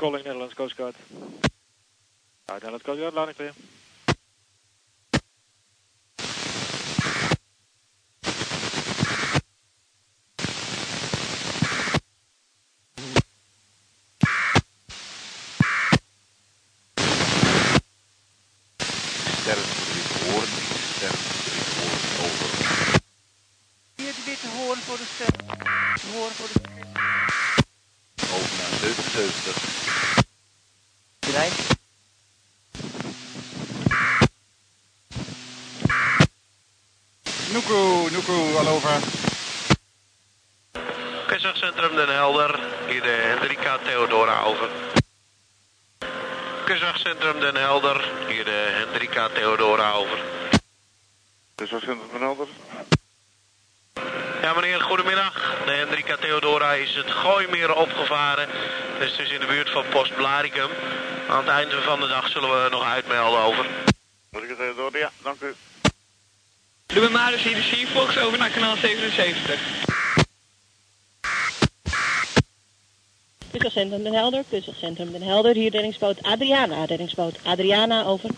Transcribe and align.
Calling 0.00 0.24
Netherlands 0.24 0.54
Coast 0.54 0.74
Guard. 0.76 0.96
Uit 2.46 2.62
Netherlands 2.62 2.84
Coast 2.84 2.98
Guard, 2.98 3.14
landing 3.14 3.36
clear. 3.36 3.52
Sterren 19.40 19.64
3 19.64 20.02
hoorn, 20.30 20.48
sterren 20.96 21.18
3 21.44 21.60
hoorn, 21.76 22.02
over. 22.24 22.48
Hier 23.96 24.14
de 24.14 24.22
witte 24.24 24.48
hoorn 24.48 24.78
voor 24.78 24.96
de 24.96 25.08
ster. 25.14 25.34
Hoorn 26.12 26.32
voor 26.32 26.48
de 26.52 26.58
ster. 26.58 26.68
Over 28.34 28.56
naar 28.56 28.78
77. 28.80 29.68
Bereid. 31.30 31.52
Nuku, 37.52 38.10
Nuku, 38.10 38.56
al 38.56 38.68
over. 38.68 38.90
Kustwachtcentrum 41.26 41.96
Den 41.96 42.08
Helder, 42.08 42.60
hier 42.88 43.02
de 43.02 43.08
Hendrika 43.08 43.78
Theodora 43.78 44.42
over. 44.42 44.68
Kustwachtcentrum 46.64 47.40
Den 47.40 47.56
Helder, 47.56 48.10
hier 48.28 48.44
de 48.44 48.68
Hendrika 48.72 49.28
Theodora 49.28 49.92
over. 49.92 50.18
Dus 51.54 51.70
wat 51.70 51.82
vindt 51.82 52.02
het 52.02 52.10
van 52.10 52.20
Helder? 52.20 52.48
Ja 54.42 54.54
meneer, 54.54 54.80
goedemiddag. 54.80 55.58
De 55.64 55.72
Hendrika 55.72 56.16
Theodora 56.16 56.72
is 56.72 56.94
het 56.94 57.10
Gooimeer 57.10 57.74
opgevaren. 57.74 58.48
Dus 58.98 59.10
het 59.10 59.20
is 59.20 59.30
in 59.30 59.40
de 59.40 59.46
buurt 59.46 59.70
van 59.70 59.84
Post 59.88 60.14
Blaricum. 60.14 60.70
Aan 61.28 61.38
het 61.38 61.48
einde 61.48 61.82
van 61.82 62.00
de 62.00 62.06
dag 62.08 62.28
zullen 62.28 62.62
we 62.62 62.68
nog 62.70 62.84
uitmelden 62.84 63.40
over. 63.40 63.66
Moet 64.30 64.42
ik 64.42 64.48
het 64.48 64.58
even 64.58 64.76
door? 64.76 64.98
Ja, 64.98 65.10
dank 65.22 65.40
u. 65.40 65.54
Doe 66.86 67.02
maar 67.02 67.10
maar 67.10 67.30
dus 67.30 67.42
hier 67.42 67.54
de 67.54 67.62
Seafox 67.62 68.18
over 68.18 68.38
naar 68.38 68.50
kanaal 68.50 68.76
77. 68.76 69.60
Kustwachtcentrum 73.50 74.02
Den 74.02 74.14
Helder, 74.30 74.44
Kustwachtcentrum 74.50 75.12
Den 75.12 75.22
Helder, 75.22 75.54
hier 75.54 75.72
reddingsboot 75.72 76.22
Adriana, 76.22 76.84
reddingsboot 76.84 77.34
Adriana, 77.44 78.06
over. 78.06 78.30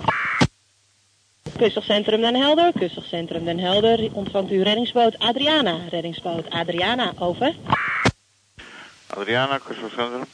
Kustwachtcentrum 1.58 2.22
Den 2.22 2.34
Helder, 2.34 2.72
Kustwachtcentrum 2.72 3.44
Den 3.44 3.58
Helder, 3.58 4.08
ontvangt 4.12 4.50
u 4.50 4.62
reddingsboot 4.62 5.18
Adriana, 5.18 5.76
reddingsboot 5.90 6.50
Adriana, 6.50 7.12
over. 7.18 7.54
Adriana, 9.06 9.58
kustwachtcentrum. 9.58 10.24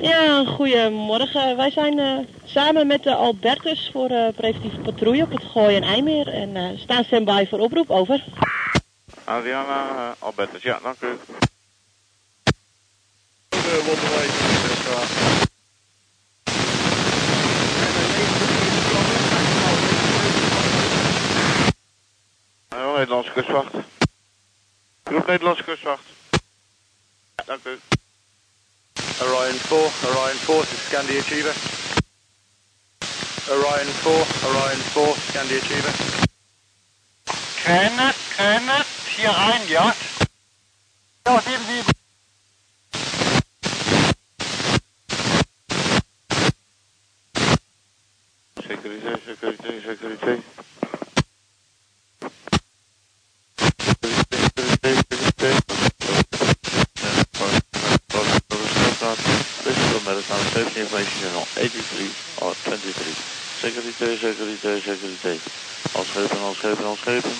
Ja, 0.00 0.44
goedemorgen. 0.44 1.56
Wij 1.56 1.70
zijn 1.70 1.98
eh, 1.98 2.18
samen 2.44 2.86
met 2.86 3.02
de 3.02 3.14
Albertus 3.14 3.90
voor 3.92 4.10
eh, 4.10 4.28
preventieve 4.36 4.78
patrouille 4.78 5.22
op 5.22 5.30
het 5.30 5.44
Gooi 5.44 5.76
en 5.76 5.82
IJmeer 5.82 6.28
en 6.28 6.56
eh, 6.56 6.78
staan 6.78 7.04
standby 7.04 7.46
voor 7.48 7.58
oproep, 7.58 7.90
over. 7.90 8.24
Adriana, 9.24 9.90
uh, 9.92 10.10
Albertus. 10.18 10.62
Ja, 10.62 10.78
dank 10.82 11.00
u. 11.00 11.08
Hallo, 22.70 22.98
Nederlandse 22.98 23.30
kustwacht. 23.32 23.72
Groep 25.04 25.26
Nederlandse 25.26 25.64
kustwacht. 25.64 26.04
Ja, 27.36 27.44
dank 27.46 27.66
u. 27.66 27.78
Orion 29.20 29.60
4, 29.60 29.76
Orion 29.76 30.38
4 30.46 30.60
to 30.60 30.76
Scandi 30.88 31.18
Achiever. 31.18 31.54
Orion 33.48 33.88
4, 34.02 34.26
Orion 34.48 34.80
4, 34.94 35.14
Scandi 35.30 35.58
Achiever. 35.58 35.92
Kenneth, 37.64 38.16
Kenneth, 38.36 38.86
hier 39.16 39.30
rein, 39.30 39.68
ja. 39.68 39.94
Ja, 41.26 41.42
77. 41.42 41.97
Securiteit, 48.68 49.20
securiteit, 49.24 49.82
securiteit. 49.82 50.42
Securiteit, 63.60 64.18
securiteit, 64.20 64.82
securiteit. 64.82 65.40
Al 65.92 66.04
schepen, 66.04 66.38
al 66.40 66.54
schepen, 66.54 66.84
al 66.84 66.96
schepen. 66.96 67.32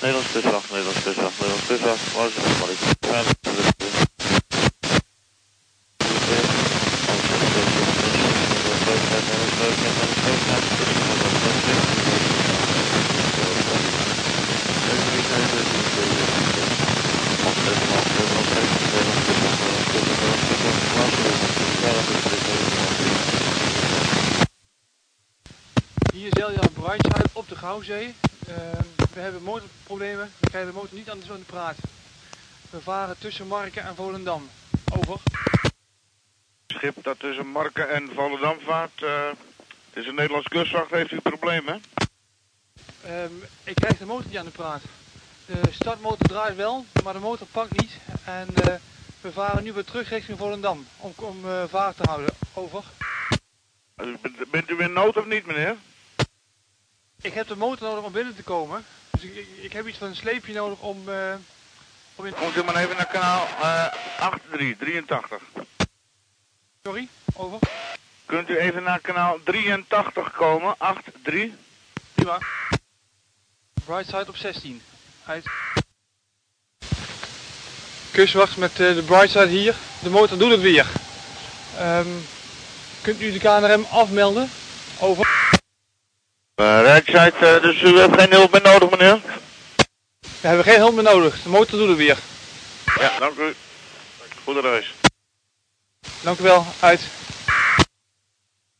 Nederlands 0.00 0.32
kustwacht, 0.32 0.70
Nederlands 0.70 1.02
kustwacht, 1.02 1.38
Nederlands 1.38 1.66
kustwacht. 1.66 2.12
Waar 2.12 2.26
is 2.70 2.78
het? 2.80 3.01
Ehm, 27.72 28.82
we 29.14 29.20
hebben 29.20 29.42
motorproblemen. 29.42 30.32
We 30.40 30.50
krijgen 30.50 30.70
de 30.72 30.76
motor 30.76 30.96
niet 30.98 31.10
aan 31.10 31.18
de 31.18 31.44
praat. 31.46 31.76
We 32.70 32.80
varen 32.80 33.18
tussen 33.18 33.46
Marken 33.46 33.84
en 33.84 33.94
Volendam. 33.94 34.48
Over. 34.96 35.18
Schip 36.66 37.02
dat 37.02 37.18
tussen 37.18 37.46
Marken 37.46 37.90
en 37.90 38.10
Volendam 38.14 38.58
vaart. 38.60 39.02
eh, 39.02 39.28
het 39.88 40.02
is 40.02 40.06
een 40.06 40.14
Nederlands 40.14 40.48
kustwacht, 40.48 40.90
heeft 40.90 41.10
u 41.12 41.20
problemen? 41.20 41.82
Ehm, 43.04 43.32
ik 43.64 43.74
krijg 43.74 43.98
de 43.98 44.06
motor 44.06 44.26
niet 44.26 44.38
aan 44.38 44.44
de 44.44 44.50
praat. 44.50 44.82
De 45.46 45.60
startmotor 45.70 46.28
draait 46.28 46.56
wel, 46.56 46.84
maar 47.04 47.12
de 47.12 47.18
motor 47.18 47.46
pakt 47.46 47.80
niet. 47.80 47.92
En 48.24 48.48
eh, 48.54 48.74
we 49.20 49.32
varen 49.32 49.62
nu 49.62 49.72
weer 49.72 49.84
terug 49.84 50.08
richting 50.08 50.38
Volendam 50.38 50.86
om, 50.96 51.12
om 51.16 51.48
eh, 51.48 51.64
vaart 51.68 51.96
te 51.96 52.02
houden. 52.02 52.34
Over. 52.52 52.84
Bent 54.50 54.70
u 54.70 54.80
in 54.82 54.92
nood 54.92 55.16
of 55.16 55.26
niet, 55.26 55.46
meneer? 55.46 55.76
Ik 57.22 57.34
heb 57.34 57.48
de 57.48 57.56
motor 57.56 57.88
nodig 57.88 58.04
om 58.04 58.12
binnen 58.12 58.36
te 58.36 58.42
komen. 58.42 58.84
Dus 59.10 59.22
ik, 59.22 59.36
ik, 59.36 59.48
ik 59.60 59.72
heb 59.72 59.86
iets 59.86 59.98
van 59.98 60.08
een 60.08 60.16
sleepje 60.16 60.52
nodig 60.52 60.80
om, 60.80 61.08
eh, 61.08 61.34
om 62.14 62.26
in... 62.26 62.34
Komt 62.34 62.56
u 62.56 62.64
maar 62.64 62.76
even 62.76 62.96
naar 62.96 63.06
kanaal 63.06 63.46
eh 63.60 63.86
8383. 64.18 65.42
Sorry, 66.82 67.08
over. 67.34 67.58
Kunt 68.26 68.48
u 68.48 68.58
even 68.58 68.82
naar 68.82 69.00
kanaal 69.00 69.38
83 69.44 70.32
komen? 70.32 70.74
83. 71.22 71.58
Prima. 72.14 72.38
Brightside 73.84 74.28
op 74.28 74.36
16. 74.36 74.82
Uit. 75.26 75.44
Kustwacht 78.10 78.56
met 78.56 78.70
eh, 78.70 78.94
de 78.94 79.02
Brightside 79.06 79.46
hier. 79.46 79.74
De 80.02 80.10
motor 80.10 80.38
doet 80.38 80.50
het 80.50 80.60
weer. 80.60 80.86
Ehm, 81.78 82.08
kunt 83.00 83.20
u 83.20 83.32
de 83.32 83.38
KNRM 83.38 83.86
afmelden? 83.90 84.50
Over. 84.98 85.41
Uh, 86.62 86.80
Rijksheid, 86.80 87.34
eh, 87.34 87.62
dus 87.62 87.82
u 87.82 87.98
heeft 87.98 88.20
geen 88.20 88.30
hulp 88.30 88.52
meer 88.52 88.62
nodig, 88.62 88.90
meneer? 88.90 89.20
We 90.20 90.48
hebben 90.48 90.64
geen 90.64 90.78
hulp 90.78 90.94
meer 90.94 91.02
nodig. 91.02 91.42
De 91.42 91.48
motor 91.48 91.78
doet 91.78 91.88
het 91.88 91.96
weer. 91.96 92.18
Ja, 93.00 93.18
dank 93.18 93.38
u. 93.38 93.54
Goede 94.44 94.60
reis. 94.60 94.94
Dank 96.20 96.38
u 96.38 96.42
wel. 96.42 96.66
Uit. 96.80 97.00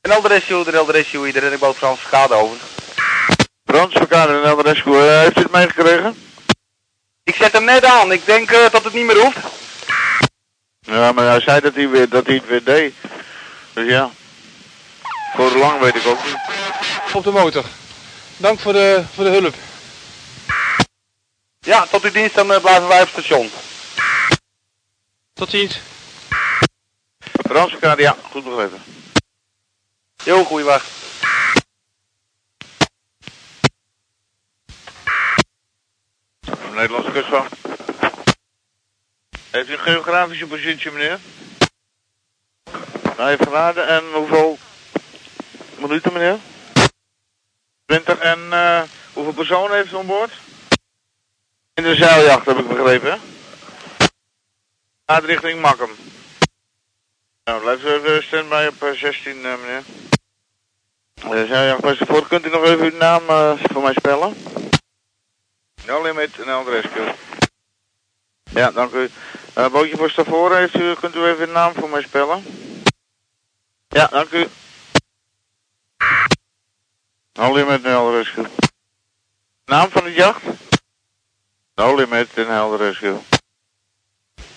En 0.01 0.11
Elder 0.11 0.31
Rescue, 0.31 0.65
de 0.65 0.85
Rescue, 0.87 1.25
hier 1.25 1.33
de 1.33 1.39
reddingboot 1.39 1.77
Frans 1.77 2.01
Verkade 2.01 2.35
over. 2.35 2.57
Frans 3.65 3.93
Verkade 3.93 4.33
en 4.33 4.45
Elder 4.45 4.65
Rescue, 4.65 5.09
eh, 5.09 5.21
heeft 5.21 5.39
u 5.39 5.43
het 5.43 5.53
meegekregen? 5.53 6.17
Ik 7.25 7.35
zet 7.35 7.53
hem 7.53 7.65
net 7.65 7.85
aan, 7.85 8.13
ik 8.13 8.27
denk 8.27 8.51
eh, 8.51 8.71
dat 8.71 8.85
het 8.85 8.93
niet 8.93 9.07
meer 9.07 9.21
hoeft. 9.21 9.39
Ja, 10.81 11.13
maar 11.13 11.25
hij 11.25 11.41
zei 11.41 11.61
dat 11.61 11.75
hij, 11.75 11.89
weer, 11.89 12.09
dat 12.09 12.27
hij 12.27 12.35
het 12.35 12.47
weer 12.47 12.65
deed. 12.65 12.95
Dus 13.73 13.89
ja. 13.89 14.11
Voor 15.35 15.51
hoe 15.51 15.59
lang 15.59 15.81
weet 15.81 15.95
ik 15.95 16.07
ook 16.07 16.25
niet. 16.25 16.62
Op 17.15 17.25
de 17.25 17.31
motor. 17.31 17.65
Dank 18.37 18.61
voor 18.61 18.73
de, 18.73 19.05
voor 19.15 19.25
de 19.25 19.31
hulp. 19.31 19.55
Ja, 21.61 21.87
tot 21.87 22.05
uw 22.05 22.11
dienst, 22.11 22.35
dan 22.35 22.53
eh, 22.53 22.61
blijven 22.61 22.89
wij 22.89 23.03
op 23.03 23.09
station. 23.09 23.51
Tot 25.33 25.51
ziens. 25.51 25.81
Frans 27.49 27.77
ja, 27.97 28.17
goed 28.31 28.45
begrepen. 28.45 28.83
Jo, 30.25 30.45
goeie 30.45 30.65
wacht. 30.65 30.87
Nederlandse 36.75 37.13
kustwacht. 37.13 37.55
Heeft 39.51 39.69
u 39.69 39.73
een 39.73 39.79
geografische 39.79 40.47
positie, 40.47 40.91
meneer? 40.91 41.19
Vijf 43.15 43.41
graden 43.41 43.89
en 43.89 44.05
hoeveel 44.13 44.59
minuten 45.79 46.13
meneer? 46.13 46.39
20 47.93 48.19
en 48.19 48.53
eh, 48.53 48.83
hoeveel 49.13 49.33
personen 49.33 49.77
heeft 49.77 49.93
u 49.93 49.97
aan 49.97 50.07
boord? 50.07 50.33
In 51.75 51.83
de 51.83 51.95
zeiljacht 51.95 52.47
heb 52.47 52.59
ik 52.59 52.69
begrepen? 52.69 53.21
Gaat 55.07 55.25
richting 55.25 55.61
Makkum. 55.61 55.91
Nou, 57.45 57.61
blijf 57.61 57.85
even 57.85 58.23
standby 58.23 58.67
op 58.69 58.83
eh, 58.83 58.99
16, 58.99 59.45
eh, 59.45 59.55
meneer. 59.61 59.83
De 61.15 61.47
zeiljacht 61.47 61.99
voor. 62.07 62.27
Kunt 62.27 62.47
u 62.47 62.51
nog 62.51 62.65
even 62.65 62.93
uw 62.93 62.97
naam 62.97 63.29
eh, 63.29 63.53
voor 63.73 63.83
mij 63.83 63.93
spellen? 63.93 64.37
No 65.87 66.03
limit 66.03 66.41
en 66.41 66.49
El 66.49 66.71
Rescue. 66.71 67.15
Ja, 68.51 68.71
dank 68.71 68.93
u. 68.93 69.11
Eh 69.55 69.69
bootje 69.69 69.97
voor 69.97 70.11
Stavoren, 70.11 70.59
heeft 70.59 70.75
u, 70.75 70.95
kunt 70.95 71.15
u 71.15 71.25
even 71.25 71.47
uw 71.47 71.53
naam 71.53 71.73
voor 71.75 71.89
mij 71.89 72.03
spellen? 72.03 72.45
Ja, 73.89 74.07
dank 74.07 74.31
u. 74.31 74.49
No 77.33 77.53
limit 77.53 77.85
en 77.85 78.11
Rescue. 78.11 78.47
Naam 79.65 79.91
van 79.91 80.05
de 80.05 80.13
jacht? 80.13 80.43
No 81.75 81.95
limit 81.95 82.29
en 82.35 82.77
Rescue. 82.77 83.21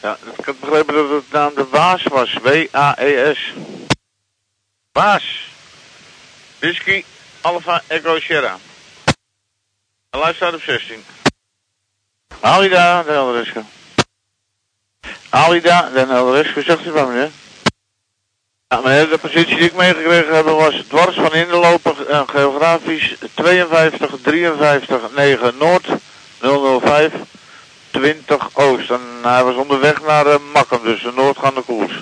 Ja, 0.02 0.18
ik 0.38 0.46
had 0.46 0.60
begrepen 0.60 0.94
dat 0.94 1.10
het 1.10 1.32
naam 1.32 1.54
de 1.56 1.68
Waas 1.68 2.04
was. 2.04 2.34
W-A-E-S. 2.34 3.54
Waas. 4.92 5.50
Whisky 6.60 7.04
Alpha 7.42 7.82
Echo 7.88 8.20
Sierra. 8.20 8.58
En 10.10 10.54
op 10.54 10.62
16. 10.62 11.06
Alida, 12.40 13.04
de 13.04 13.12
Helderesco. 13.12 13.64
Alida, 15.30 15.90
de 15.90 16.00
Helderesco. 16.00 16.62
Zegt 16.62 16.86
u 16.86 16.92
van 16.92 17.08
meneer? 17.08 17.32
De 18.68 19.18
positie 19.22 19.56
die 19.56 19.66
ik 19.66 19.76
meegekregen 19.76 20.36
heb 20.36 20.46
was 20.46 20.84
dwars 20.88 21.16
van 21.16 21.34
inloper 21.34 22.10
en 22.10 22.30
geografisch 22.30 23.16
52, 23.34 24.12
53, 24.22 25.02
9 25.16 25.58
Noord, 25.58 25.88
005, 26.82 27.12
20 27.92 28.50
Oost. 28.54 28.90
En 28.90 29.02
hij 29.22 29.44
was 29.44 29.56
onderweg 29.56 30.02
naar 30.02 30.28
uh, 30.28 30.36
Makkum, 30.54 30.84
dus 30.84 31.02
de 31.02 31.12
noordgaande 31.16 31.62
koers. 31.62 31.94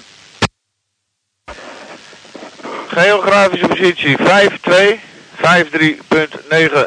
Geografische 2.87 3.67
positie 3.67 4.17
52, 4.17 4.99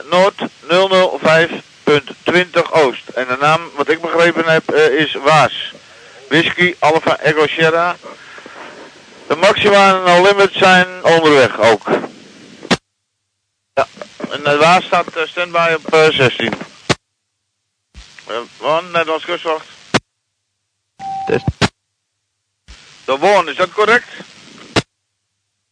53.9 0.02 0.08
Noord, 0.10 0.34
005.20 0.68 2.70
Oost. 2.70 3.08
En 3.08 3.26
de 3.28 3.36
naam, 3.40 3.60
wat 3.76 3.88
ik 3.88 4.00
begrepen 4.00 4.44
heb, 4.44 4.70
eh, 4.70 4.86
is 4.86 5.14
Waas. 5.14 5.72
Whisky 6.28 6.74
Alpha 6.78 7.18
Echo 7.18 7.46
Sierra. 7.46 7.96
De 9.26 9.36
maxima 9.36 9.94
en 9.94 10.02
no 10.02 10.22
limit 10.22 10.52
zijn 10.52 11.04
onderweg 11.04 11.60
ook. 11.60 11.88
Ja, 13.74 13.86
en 14.30 14.42
de 14.42 14.56
Waas 14.56 14.84
staat 14.84 15.16
uh, 15.16 15.26
standby 15.26 15.76
op 15.76 15.94
uh, 15.94 16.08
16. 16.10 16.52
Uh, 18.30 18.38
Wan, 18.56 18.84
Nederlands 18.90 19.24
kustwacht. 19.24 19.66
Test. 21.26 21.44
De 23.04 23.16
Won, 23.18 23.48
is 23.48 23.56
dat 23.56 23.72
correct? 23.72 24.08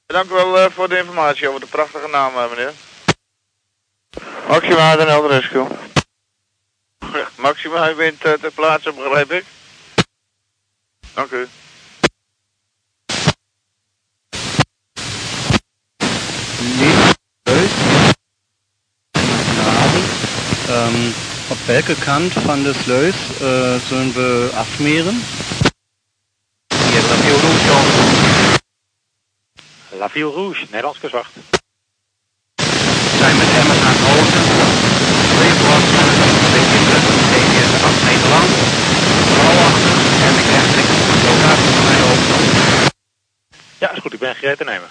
Dank 0.06 0.30
u 0.30 0.34
wel 0.34 0.64
uh, 0.64 0.70
voor 0.70 0.88
de 0.88 0.98
informatie 0.98 1.48
over 1.48 1.60
de 1.60 1.66
prachtige 1.66 2.08
naam, 2.08 2.32
meneer. 2.34 2.72
Maxima 4.48 4.96
Den 4.96 5.08
Helder 5.08 5.30
Rescue. 5.30 5.66
Maxima, 7.36 7.90
u 7.90 7.94
bent 7.94 8.24
uh, 8.24 8.32
ter 8.32 8.50
plaatse, 8.50 8.92
begrijp 8.92 9.30
ik? 9.32 9.44
Dank 11.14 11.30
u. 11.30 11.48
Ähm, 20.66 21.14
auf 21.50 21.58
welche 21.66 21.94
Kant 21.94 22.32
der 22.34 22.74
Sluis 22.74 23.14
äh, 23.40 23.78
sollen 23.90 24.14
wir 24.14 24.50
afmeren? 24.56 25.22
Hier, 26.72 27.02
La 27.02 27.16
Ville 27.22 27.36
Rouge, 27.36 27.70
over. 27.70 28.58
La 29.98 30.08
Ville 30.08 30.26
Rouge, 30.26 30.64
Nederlands 30.70 31.00
kustwacht. 31.00 31.32
We 32.56 33.16
zijn 33.18 33.36
met 33.36 33.48
emmers 33.60 33.80
aan 33.80 33.94
het 33.96 34.04
oosten. 34.08 34.42
Weerblad, 35.40 35.84
twee 36.48 36.66
kinderen, 36.72 37.00
TDS 37.30 37.72
8 37.82 38.02
meter 38.08 38.28
lang. 38.28 38.48
Vooral 39.34 39.58
achter 39.68 39.94
en 40.26 40.34
ik 40.40 40.46
krijg 40.48 40.66
ik 40.80 40.88
locatie 41.28 41.70
van 41.76 41.84
mijn 41.84 42.00
hoofd. 42.00 42.26
Ja, 43.78 43.90
is 43.90 43.98
goed, 43.98 44.12
ik 44.12 44.18
ben 44.18 44.34
gereed 44.34 44.56
te 44.58 44.64
nemen. 44.64 44.88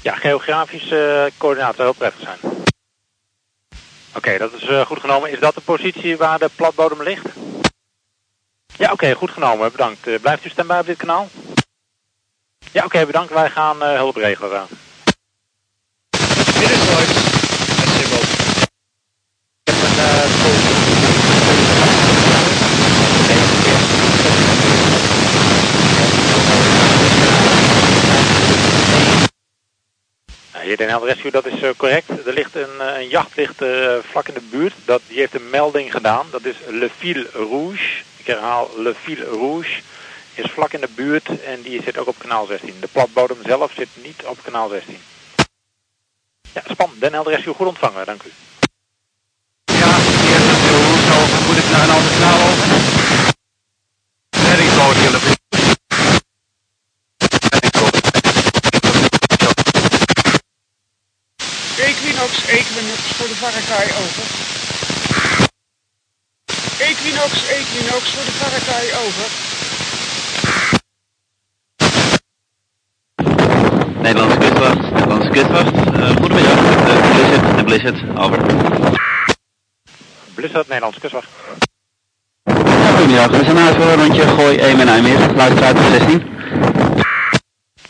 Ja, 0.00 0.14
geografische 0.14 1.26
uh, 1.26 1.38
coördinaten 1.38 1.76
zou 1.76 1.88
heel 1.88 1.98
prettig 1.98 2.20
zijn. 2.20 2.61
Oké, 4.14 4.38
dat 4.38 4.52
is 4.52 4.68
uh, 4.68 4.86
goed 4.86 5.00
genomen. 5.00 5.30
Is 5.30 5.38
dat 5.38 5.54
de 5.54 5.60
positie 5.60 6.16
waar 6.16 6.38
de 6.38 6.50
platbodem 6.56 7.02
ligt? 7.02 7.26
Ja, 8.76 8.92
oké, 8.92 9.12
goed 9.12 9.30
genomen. 9.30 9.70
Bedankt. 9.70 10.06
Uh, 10.06 10.20
blijft 10.20 10.44
u 10.44 10.48
standby 10.48 10.76
op 10.80 10.86
dit 10.86 10.96
kanaal? 10.96 11.28
Ja, 12.72 12.84
oké, 12.84 13.06
bedankt. 13.06 13.32
Wij 13.32 13.50
gaan 13.50 13.76
uh, 13.76 13.94
hulp 13.94 14.16
regelen. 14.16 14.50
Dan. 14.50 14.66
Dit 16.60 16.70
is 16.70 16.84
Lloyd. 16.88 17.08
Met 17.78 17.88
Sibbel. 17.88 18.18
Ik 19.64 19.72
heb 19.72 19.82
een 19.82 20.02
Den 30.62 30.88
Helder 30.88 31.08
Rescue, 31.08 31.30
dat 31.30 31.46
is 31.46 31.62
uh, 31.62 31.70
correct. 31.76 32.26
Er 32.26 32.32
ligt 32.32 32.54
een, 32.54 32.76
uh, 32.80 32.98
een 32.98 33.08
jacht 33.08 33.36
ligt, 33.36 33.62
uh, 33.62 33.96
vlak 34.02 34.28
in 34.28 34.34
de 34.34 34.48
buurt. 34.50 34.74
Dat, 34.84 35.00
die 35.08 35.18
heeft 35.18 35.34
een 35.34 35.50
melding 35.50 35.92
gedaan. 35.92 36.26
Dat 36.30 36.44
is 36.44 36.56
Le 36.68 36.90
Fil 36.98 37.24
Rouge. 37.32 38.02
Ik 38.16 38.26
herhaal, 38.26 38.70
Le 38.76 38.94
Fil 38.94 39.24
Rouge 39.24 39.80
is 40.34 40.50
vlak 40.50 40.72
in 40.72 40.80
de 40.80 40.88
buurt 40.94 41.42
en 41.44 41.62
die 41.62 41.82
zit 41.82 41.98
ook 41.98 42.06
op 42.06 42.18
kanaal 42.18 42.46
16. 42.46 42.74
De 42.80 42.88
platbodem 42.92 43.36
zelf 43.44 43.72
zit 43.72 43.88
niet 44.02 44.22
op 44.24 44.38
kanaal 44.42 44.68
16. 44.68 44.98
Ja, 46.52 46.62
span. 46.70 46.90
Den 46.98 47.12
Helder 47.12 47.42
goed 47.42 47.66
ontvangen, 47.66 48.06
dank 48.06 48.22
u. 48.22 48.30
Ja, 49.64 49.96
hier 49.96 50.36
is 50.36 50.46
het 50.46 50.70
Rouge. 50.70 51.46
Moet 51.46 51.56
ik 51.56 51.70
naar 51.70 51.82
een 51.82 51.90
ander 51.90 52.12
kanaal 52.12 52.48
over 52.48 52.90
hier, 55.00 55.10
Le 55.10 55.18
Fil 55.18 55.42
Equinox, 62.12 62.44
Equinox 62.46 63.00
voor 63.16 63.26
de 63.26 63.34
Varakaai 63.34 63.88
over. 64.02 64.24
Equinox, 66.78 67.48
Equinox 67.48 68.10
voor 68.14 68.24
de 68.24 68.32
Varakaai 68.40 68.88
over. 69.04 69.26
Nederlandse 74.02 74.38
kustwacht, 74.38 74.90
Nederlandse 74.92 75.30
kustwacht. 75.30 75.74
Uh, 75.74 76.16
goedemiddag, 76.16 76.58
de 76.84 77.00
Blizzard, 77.12 77.56
de 77.56 77.64
Blizzard, 77.64 78.18
over. 78.18 78.38
Blizzard, 80.34 80.68
Nederlandse 80.68 81.00
kustwacht. 81.00 81.28
Ja, 82.44 82.90
goedemiddag, 82.90 83.30
we 83.30 83.44
zijn 83.44 83.58
uit 83.58 83.76
voor 83.76 83.86
een 83.86 84.02
rondje 84.02 84.26
Gooi 84.26 84.58
1 84.58 84.80
en 84.80 84.88
IJmeer, 84.88 85.32
luisteraar 85.34 85.70
op 85.70 85.82
16. 85.90 86.22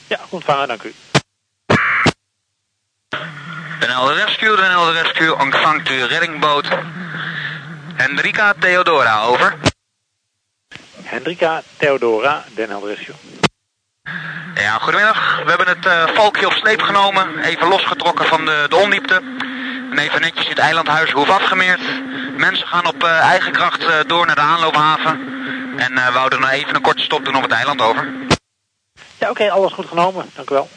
Ja, 0.09 0.17
goed 0.17 0.33
ontvangen, 0.33 0.69
dank 0.69 0.83
u. 0.83 0.93
Den 3.83 3.91
Helder 3.91 4.15
Rescue, 4.15 4.57
Den 4.57 4.71
Helder 4.71 4.95
Rescue 5.03 5.35
ontvangt 5.39 5.89
uw 5.89 6.07
reddingboot 6.07 6.69
Hendrika 7.95 8.55
Theodora, 8.59 9.25
over. 9.27 9.55
Hendrika 11.03 11.63
Theodora, 11.77 12.45
Den 12.55 12.69
Helder 12.69 12.89
Rescue. 12.89 13.15
Ja, 14.55 14.79
goedemiddag. 14.79 15.41
We 15.45 15.49
hebben 15.49 15.69
het 15.69 15.87
uh, 15.87 16.15
valkje 16.15 16.47
op 16.47 16.53
sleep 16.53 16.81
genomen, 16.83 17.39
even 17.39 17.69
losgetrokken 17.69 18.27
van 18.27 18.45
de, 18.45 18.67
de 18.69 18.77
ondiepte. 18.77 19.15
En 19.91 19.99
even 19.99 20.21
netjes 20.21 20.49
het 20.49 20.59
eilandhuis 20.59 21.11
hoef 21.11 21.29
afgemeerd. 21.29 21.81
Mensen 22.37 22.67
gaan 22.67 22.87
op 22.87 23.05
uh, 23.05 23.19
eigen 23.19 23.53
kracht 23.53 23.83
uh, 23.83 23.95
door 24.07 24.27
naar 24.27 24.35
de 24.35 24.41
aanloophaven. 24.41 25.21
En 25.77 25.95
we 25.95 26.19
houden 26.19 26.41
nog 26.41 26.51
even 26.51 26.75
een 26.75 26.83
korte 26.83 27.03
stop 27.03 27.25
doen 27.25 27.37
op 27.37 27.43
het 27.43 27.53
eiland 27.53 27.81
over. 27.81 28.13
Ja, 29.19 29.31
oké, 29.31 29.43
okay, 29.43 29.49
alles 29.49 29.73
goed 29.73 29.87
genomen. 29.87 30.31
Dank 30.35 30.51
u 30.51 30.55
wel. 30.55 30.69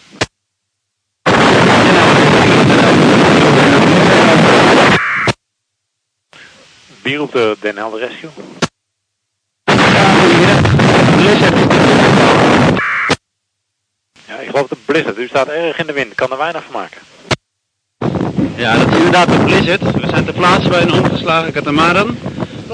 Bier 7.05 7.21
op 7.21 7.31
de 7.31 7.57
Den 7.59 7.77
Helder 7.77 7.99
Rescue. 7.99 8.29
Ja, 14.27 14.35
ik 14.39 14.49
geloof 14.49 14.67
de 14.67 14.75
Blizzard. 14.85 15.17
U 15.17 15.27
staat 15.27 15.47
erg 15.47 15.77
in 15.77 15.85
de 15.85 15.93
wind. 15.93 16.15
Kan 16.15 16.31
er 16.31 16.37
weinig 16.37 16.63
van 16.63 16.81
maken. 16.81 17.01
Ja, 18.55 18.77
dat 18.77 18.87
is 18.87 18.95
inderdaad 18.95 19.27
de 19.27 19.37
Blizzard. 19.37 19.81
We 19.81 20.07
zijn 20.07 20.25
ter 20.25 20.33
plaatse 20.33 20.69
bij 20.69 20.81
een 20.81 20.93
omgeslagen 20.93 21.53
katamaran. 21.53 22.17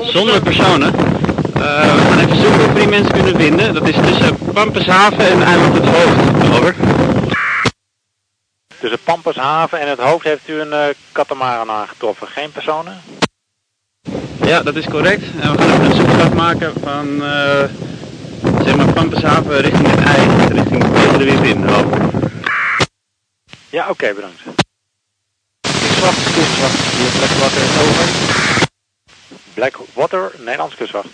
Zonder 0.02 0.42
personen. 0.42 0.94
Eh, 0.94 1.96
we 1.96 2.02
gaan 2.10 2.20
even 2.20 2.38
zoeken 2.38 2.66
of 2.66 2.74
we 2.74 2.80
die 2.80 2.88
mensen 2.88 3.12
kunnen 3.12 3.36
vinden. 3.36 3.74
Dat 3.74 3.88
is 3.88 3.96
tussen 3.96 4.38
Pampenshaven 4.54 5.32
en 5.32 5.44
Eiland 5.44 5.74
het 5.74 5.86
Hoofd. 5.86 6.60
Over. 6.60 6.76
Tussen 8.80 9.00
Pampershaven 9.04 9.80
en 9.80 9.90
het 9.90 10.00
hoofd 10.00 10.24
heeft 10.24 10.48
u 10.48 10.60
een 10.60 10.88
uh, 10.88 10.96
katamaran 11.12 11.72
aangetroffen. 11.72 12.28
Geen 12.28 12.52
personen? 12.52 13.02
Ja, 14.52 14.62
dat 14.62 14.76
is 14.76 14.86
correct. 14.86 15.24
En 15.42 15.52
we 15.52 15.58
gaan 15.58 15.72
even 15.72 15.86
een 15.86 15.96
zoektocht 15.96 16.34
maken 16.34 16.72
van 16.84 17.06
uh, 17.08 17.64
zeg 18.66 18.76
maar 18.76 18.94
Pampenshaven 18.94 19.62
richting 19.62 19.88
het 19.94 20.04
ei, 20.16 20.22
richting 20.58 20.84
de 21.18 21.24
Windin. 21.24 21.60
Ja, 23.70 23.84
oké, 23.84 23.92
okay, 23.92 24.14
bedankt. 24.14 24.40
Kustwacht, 25.62 26.24
kustwacht, 26.36 26.80
hier 26.98 27.12
Blackwater, 27.18 27.66
over. 27.84 28.08
Blackwater, 29.54 30.32
Nederlands 30.38 30.76
kustwacht. 30.76 31.14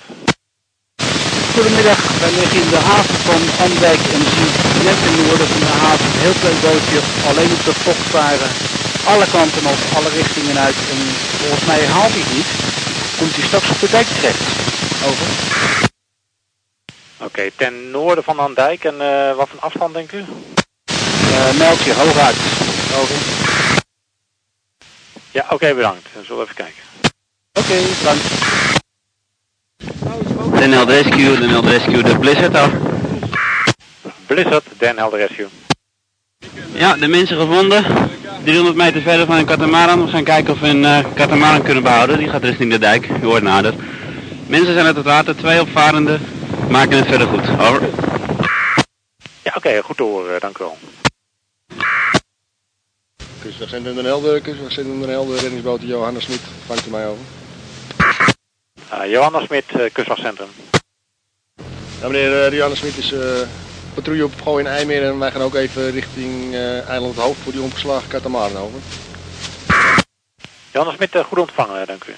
Goedemiddag, 1.53 1.99
wij 2.19 2.31
liggen 2.39 2.61
in 2.61 2.69
de 2.69 2.81
haven 2.89 3.19
van 3.29 3.41
Andijk 3.65 4.01
en 4.15 4.23
zien 4.33 4.51
net 4.85 4.97
ten 5.03 5.15
noorden 5.21 5.47
van 5.53 5.59
de 5.59 5.75
haven 5.85 6.05
een 6.05 6.23
heel 6.25 6.37
klein 6.41 6.59
bootje 6.65 6.99
alleen 7.29 7.51
op 7.57 7.63
de 7.69 7.75
pok 7.83 7.99
varen. 8.15 8.51
Alle 9.11 9.27
kanten 9.35 9.65
op, 9.73 9.79
alle 9.97 10.09
richtingen 10.19 10.57
uit 10.67 10.79
en 10.93 10.99
volgens 11.39 11.65
mij 11.65 11.81
haalt 11.85 12.15
hij 12.17 12.27
niet. 12.35 12.66
Komt 13.17 13.35
hij 13.35 13.43
straks 13.43 13.69
op 13.69 13.79
de 13.79 13.89
dijk 13.89 14.07
terecht. 14.07 14.41
Over. 15.05 15.27
Oké, 17.17 17.25
okay, 17.25 17.51
ten 17.55 17.91
noorden 17.91 18.23
van 18.23 18.39
Andijk 18.39 18.83
en 18.83 18.95
uh, 19.01 19.35
wat 19.35 19.49
voor 19.49 19.59
afstand 19.59 19.93
denkt 19.93 20.13
u? 20.13 20.17
Uh, 20.17 21.57
meldje, 21.57 21.93
hooguit. 21.93 22.35
Over. 22.99 23.15
Ja, 25.31 25.43
oké, 25.43 25.53
okay, 25.53 25.75
bedankt. 25.75 26.07
Dan 26.13 26.23
zullen 26.23 26.37
we 26.37 26.43
even 26.43 26.55
kijken. 26.55 26.83
Oké, 27.53 27.65
okay, 27.65 27.83
bedankt. 27.97 28.23
Den 30.59 30.71
Helder 30.71 30.95
Rescue, 30.95 31.39
Den 31.39 31.49
Helder 31.49 31.71
Rescue, 31.71 32.03
de 32.03 32.17
Blizzard 32.17 32.55
af. 32.55 32.71
Blizzard, 34.25 34.65
Den 34.77 34.97
Helder 34.97 35.19
Rescue. 35.19 35.47
Ja, 36.77 36.95
de 36.95 37.07
mensen 37.07 37.37
gevonden. 37.37 37.85
300 38.43 38.75
meter 38.75 39.01
verder 39.01 39.25
van 39.25 39.37
een 39.37 39.45
katamaran. 39.45 40.05
We 40.05 40.11
gaan 40.11 40.23
kijken 40.23 40.53
of 40.53 40.59
we 40.59 40.67
een 40.67 40.83
uh, 40.83 40.99
katamaran 41.13 41.61
kunnen 41.61 41.83
behouden. 41.83 42.17
Die 42.17 42.29
gaat 42.29 42.43
richting 42.43 42.71
de 42.71 42.79
dijk. 42.79 43.09
U 43.09 43.25
hoort 43.25 43.43
nader. 43.43 43.73
Mensen 44.47 44.73
zijn 44.73 44.85
uit 44.85 44.95
het 44.95 45.05
water. 45.05 45.35
Twee 45.35 45.61
opvarenden 45.61 46.21
maken 46.69 46.97
het 46.97 47.07
verder 47.07 47.27
goed. 47.27 47.49
Over. 47.49 47.81
Ja, 49.43 49.53
oké. 49.55 49.57
Okay, 49.57 49.81
goed 49.81 49.97
te 49.97 50.03
horen. 50.03 50.39
Dank 50.39 50.57
u 50.57 50.63
wel. 50.63 50.77
Kustwachtcentrum 53.41 53.95
Den 53.95 54.05
Helder, 54.05 54.41
Kustwachtcentrum 54.41 54.99
Den 54.99 55.09
Helder, 55.09 55.39
reddingsboot 55.39 55.81
Johannes 55.81 56.23
Smit. 56.23 56.41
Vangt 56.65 56.87
u 56.87 56.89
mij 56.89 57.07
over. 57.07 57.23
Uh, 58.93 59.11
Johanna 59.11 59.45
Smit, 59.45 59.65
uh, 59.77 59.81
kustwachtcentrum. 59.93 60.49
Ja, 62.01 62.07
meneer 62.07 62.51
uh, 62.51 62.57
Johanna 62.57 62.75
Smit 62.75 62.97
is 62.97 63.13
patrouille 63.97 64.25
op 64.25 64.41
Gooi 64.41 64.63
in 64.63 64.71
IJmeer 64.71 65.03
en 65.03 65.19
wij 65.19 65.31
gaan 65.31 65.41
ook 65.41 65.55
even 65.55 65.91
richting 65.91 66.55
Eiland 66.87 67.15
het 67.15 67.23
Hoofd 67.23 67.39
voor 67.43 67.51
die 67.51 67.61
omgeslagen 67.61 68.07
katamaran 68.07 68.57
over. 68.57 68.79
Johanna 70.71 70.93
Smit, 70.93 71.15
goed 71.25 71.39
ontvangen, 71.39 71.87
dank 71.87 72.03
u. 72.05 72.13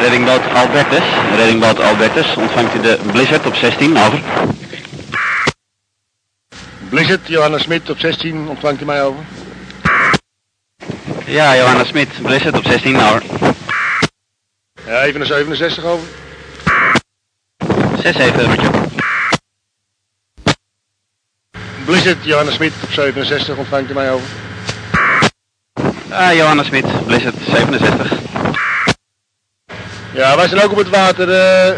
reddingboot 0.00 0.52
Albertus, 0.54 1.04
reddingboot 1.36 1.80
Albertus, 1.80 2.36
ontvangt 2.36 2.74
u 2.74 2.80
de 2.80 2.98
Blizzard 3.12 3.46
op 3.46 3.54
16, 3.54 3.98
over. 3.98 4.20
Blizzard, 6.88 7.26
Johanna 7.26 7.58
Smit 7.58 7.90
op 7.90 7.98
16, 7.98 8.48
ontvangt 8.48 8.80
u 8.80 8.84
mij 8.84 9.04
over. 9.04 9.24
Ja, 11.26 11.56
Johanna 11.56 11.84
Smit, 11.84 12.22
Blizzard 12.22 12.56
op 12.56 12.64
16, 12.64 12.96
over. 12.96 13.22
Ja, 14.86 15.02
even 15.02 15.20
een 15.20 15.26
67 15.26 15.84
over. 15.84 16.06
6 18.02 18.16
even, 18.16 18.89
Blizzard, 21.90 22.24
Johanna 22.24 22.50
Smit 22.50 22.72
op 22.82 22.90
67, 22.90 23.56
ontvangt 23.56 23.90
u 23.90 23.94
mij 23.94 24.12
over. 24.12 24.26
Ah, 26.08 26.34
Johanna 26.34 26.62
Smit, 26.62 27.06
Blizzard, 27.06 27.34
67. 27.46 28.12
Ja, 30.12 30.36
wij 30.36 30.48
zijn 30.48 30.62
ook 30.62 30.70
op 30.70 30.76
het 30.76 30.88
water. 30.88 31.28
Uh, 31.28 31.76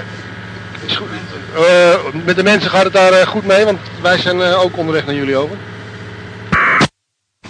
uh, 1.57 2.25
met 2.25 2.37
de 2.37 2.43
mensen 2.43 2.71
gaat 2.71 2.85
het 2.85 2.93
daar 2.93 3.13
uh, 3.13 3.27
goed 3.27 3.47
mee, 3.47 3.65
want 3.65 3.79
wij 4.03 4.19
zijn 4.19 4.41
ook 4.41 4.77
onderweg 4.77 5.07
naar 5.07 5.15
jullie 5.15 5.37
over. 5.37 5.57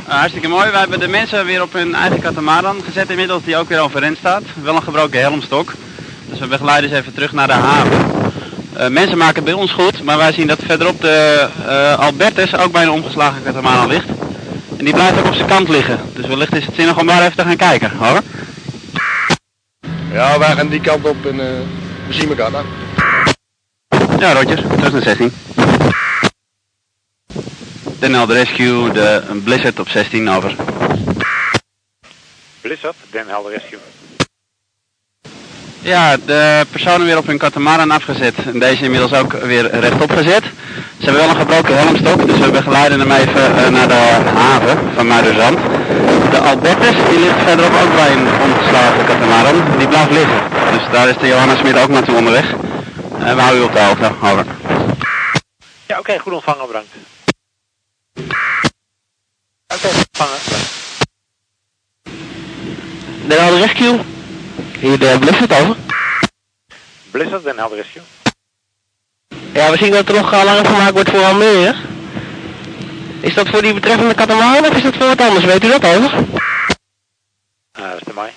Uh, 0.09 0.14
hartstikke 0.14 0.49
mooi. 0.49 0.71
We 0.71 0.78
hebben 0.78 1.00
de 1.00 1.09
mensen 1.09 1.45
weer 1.45 1.62
op 1.62 1.73
hun 1.73 1.95
eigen 1.95 2.21
katamaran 2.21 2.83
gezet 2.85 3.11
inmiddels, 3.11 3.45
die 3.45 3.57
ook 3.57 3.69
weer 3.69 3.81
overeind 3.81 4.19
staat. 4.19 4.42
Wel 4.62 4.76
een 4.76 4.83
gebroken 4.83 5.21
helmstok. 5.21 5.73
Dus 6.28 6.38
we 6.38 6.47
begeleiden 6.47 6.90
ze 6.90 6.97
even 6.97 7.14
terug 7.14 7.33
naar 7.33 7.47
de 7.47 7.52
haven. 7.52 8.32
Uh, 8.76 8.88
mensen 8.88 9.19
maken 9.19 9.35
het 9.35 9.45
bij 9.45 9.52
ons 9.52 9.73
goed, 9.73 10.02
maar 10.02 10.17
wij 10.17 10.33
zien 10.33 10.47
dat 10.47 10.59
verderop 10.67 11.00
de 11.00 11.49
uh, 11.67 11.99
Albertus 11.99 12.57
ook 12.57 12.73
bij 12.73 12.83
een 12.83 12.91
omgeslagen 12.91 13.43
katamaran 13.43 13.88
ligt. 13.88 14.09
En 14.79 14.85
die 14.85 14.95
blijft 14.95 15.19
ook 15.19 15.26
op 15.26 15.35
zijn 15.35 15.49
kant 15.49 15.69
liggen. 15.69 16.00
Dus 16.14 16.26
wellicht 16.26 16.57
is 16.57 16.67
het 16.67 16.75
zinnig 16.75 16.99
om 16.99 17.07
daar 17.07 17.23
even 17.23 17.37
te 17.37 17.43
gaan 17.43 17.57
kijken, 17.57 17.91
hoor. 17.91 18.21
Ja, 20.12 20.38
wij 20.38 20.55
gaan 20.55 20.69
die 20.69 20.81
kant 20.81 21.05
op 21.05 21.26
en 21.26 21.37
we 22.07 22.12
zien 22.12 22.29
elkaar 22.29 22.50
dan. 22.50 22.64
Ja, 24.19 24.33
Rotjes, 24.33 24.61
2016. 24.61 25.33
Den 27.99 28.14
Helder 28.14 28.37
Rescue, 28.37 28.93
de 28.93 29.41
Blizzard 29.45 29.81
op 29.81 29.88
16, 29.88 30.29
over. 30.29 30.57
Blizzard, 32.61 32.97
Den 33.11 33.29
Helder 33.29 33.52
Rescue. 33.52 33.79
Ja, 35.85 36.17
de 36.27 36.67
personen 36.71 37.07
weer 37.07 37.19
op 37.19 37.27
hun 37.27 37.39
katamaran 37.39 37.91
afgezet. 37.91 38.35
En 38.45 38.59
deze 38.59 38.85
inmiddels 38.85 39.12
ook 39.12 39.33
weer 39.33 39.81
rechtop 39.81 40.11
gezet. 40.11 40.45
Ze 40.99 41.05
hebben 41.05 41.21
wel 41.21 41.31
een 41.31 41.41
gebroken 41.41 41.77
helmstok, 41.77 42.27
dus 42.27 42.39
we 42.39 42.51
begeleiden 42.51 43.01
hem 43.01 43.11
even 43.11 43.51
uh, 43.51 43.69
naar 43.69 43.89
de 43.89 44.31
haven 44.35 44.79
van 44.95 45.07
Muiderzand. 45.07 45.59
De 46.31 46.39
Albertus, 46.39 46.97
die 47.09 47.19
ligt 47.19 47.43
verderop 47.45 47.73
ook 47.83 47.95
bij 47.95 48.12
een 48.12 48.27
omgeslagen 48.43 49.05
katamaran. 49.05 49.79
Die 49.79 49.89
blijft 49.89 50.11
liggen. 50.11 50.41
Dus 50.73 50.83
daar 50.93 51.09
is 51.09 51.17
de 51.17 51.27
Johanna 51.27 51.57
Smit 51.57 51.79
ook 51.79 51.89
naartoe 51.89 52.17
onderweg. 52.17 52.51
En 53.19 53.29
uh, 53.29 53.35
we 53.35 53.41
houden 53.41 53.62
u 53.62 53.65
op 53.65 53.73
de 53.73 53.81
hoogte. 53.81 54.11
Over. 54.23 54.47
Ja, 55.87 55.99
oké, 55.99 55.99
okay, 55.99 56.19
goed 56.19 56.33
ontvangen, 56.33 56.67
bedankt. 56.67 56.89
Oké, 59.67 59.75
okay, 59.75 59.91
ontvangen. 59.97 60.39
Helder 63.29 63.61
Rescue. 63.61 63.99
Hier 64.83 64.99
de 64.99 65.17
Blizzard 65.21 65.53
over. 65.53 65.77
Blizzard, 67.11 67.45
Den 67.45 67.59
Helder 67.59 67.77
Rescue. 67.77 68.03
Ja, 69.53 69.71
we 69.71 69.77
zien 69.77 69.93
dat 69.93 70.09
er 70.09 70.15
nog 70.15 70.33
langer 70.33 70.67
gemaakt 70.67 70.93
wordt 70.93 71.11
voor 71.11 71.25
Almere. 71.25 71.75
Is 73.21 73.35
dat 73.35 73.49
voor 73.49 73.62
die 73.62 73.75
betreffende 73.75 74.15
katamaran 74.15 74.67
of 74.67 74.77
is 74.77 74.83
dat 74.83 74.97
voor 74.97 75.07
wat 75.07 75.21
anders? 75.21 75.45
Weet 75.45 75.65
u 75.65 75.69
dat 75.69 75.85
over? 75.85 76.12
Uh, 76.12 77.91
dat 77.91 77.95
is 77.95 78.05
de 78.05 78.12
mij. 78.15 78.33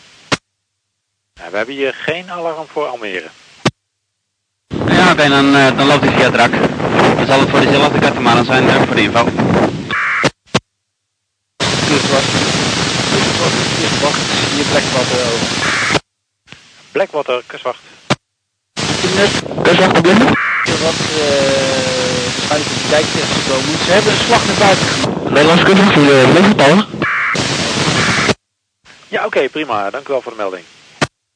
Uh, 1.40 1.48
we 1.52 1.58
hebben 1.58 1.76
hier 1.76 1.94
geen 1.94 2.32
alarm 2.32 2.68
voor 2.68 2.86
Almere. 2.86 3.30
Ja, 4.68 5.02
oké, 5.02 5.12
okay, 5.12 5.28
dan, 5.28 5.56
uh, 5.56 5.78
dan 5.78 5.88
loopt 5.88 6.04
hij 6.04 6.14
via 6.14 6.26
het 6.26 6.36
rak. 6.36 6.52
Dan 7.16 7.26
zal 7.26 7.40
het 7.40 7.50
voor 7.50 7.60
dezelfde 7.60 8.00
katamaran 8.00 8.46
zijn, 8.46 8.68
dank 8.68 8.86
voor 8.86 8.96
de 8.96 9.02
info. 9.02 9.24
Kustwacht. 11.88 12.32
Kustwacht, 13.12 13.56
kustwacht. 13.80 14.22
Hier 14.56 14.66
Blackwater 14.66 15.18
over. 15.34 15.85
Blackwater, 16.96 17.44
kustwacht. 17.46 17.80
Kustwacht, 19.64 20.02
binnen. 20.02 20.28
Wat 20.28 21.00
uh, 21.12 21.28
waarschijnlijk 22.48 22.70
op 22.72 22.82
de 22.84 22.90
dijk. 22.90 23.06
Ze 23.86 23.92
hebben 23.92 24.12
een 24.12 24.20
slag 24.26 24.46
naar 24.46 24.56
buiten 24.58 24.86
gemaakt. 24.86 25.30
Nederlands 25.30 25.64
kustwacht, 25.64 25.96
hier 25.96 26.28
Blackwater. 26.28 26.86
Ja, 29.08 29.26
oké, 29.26 29.26
okay, 29.26 29.50
prima. 29.50 29.90
Dank 29.90 30.08
u 30.08 30.12
wel 30.12 30.22
voor 30.22 30.32
de 30.32 30.38
melding. 30.38 30.64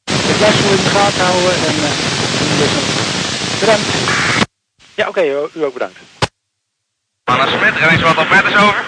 Ik 0.04 0.36
blijf 0.36 0.54
voor 0.60 0.70
in 0.70 0.84
de 0.84 0.90
gaten 0.90 1.24
houden 1.24 1.52
en 1.68 1.74
uh, 1.74 1.90
bedankt. 3.60 3.88
Ja, 4.94 5.08
oké, 5.08 5.20
okay, 5.20 5.48
u 5.54 5.64
ook 5.64 5.72
bedankt. 5.72 5.98
Anna 7.24 7.46
Smit, 7.46 7.74
reddingsboot 7.78 8.16
Albertus 8.16 8.56
over. 8.56 8.84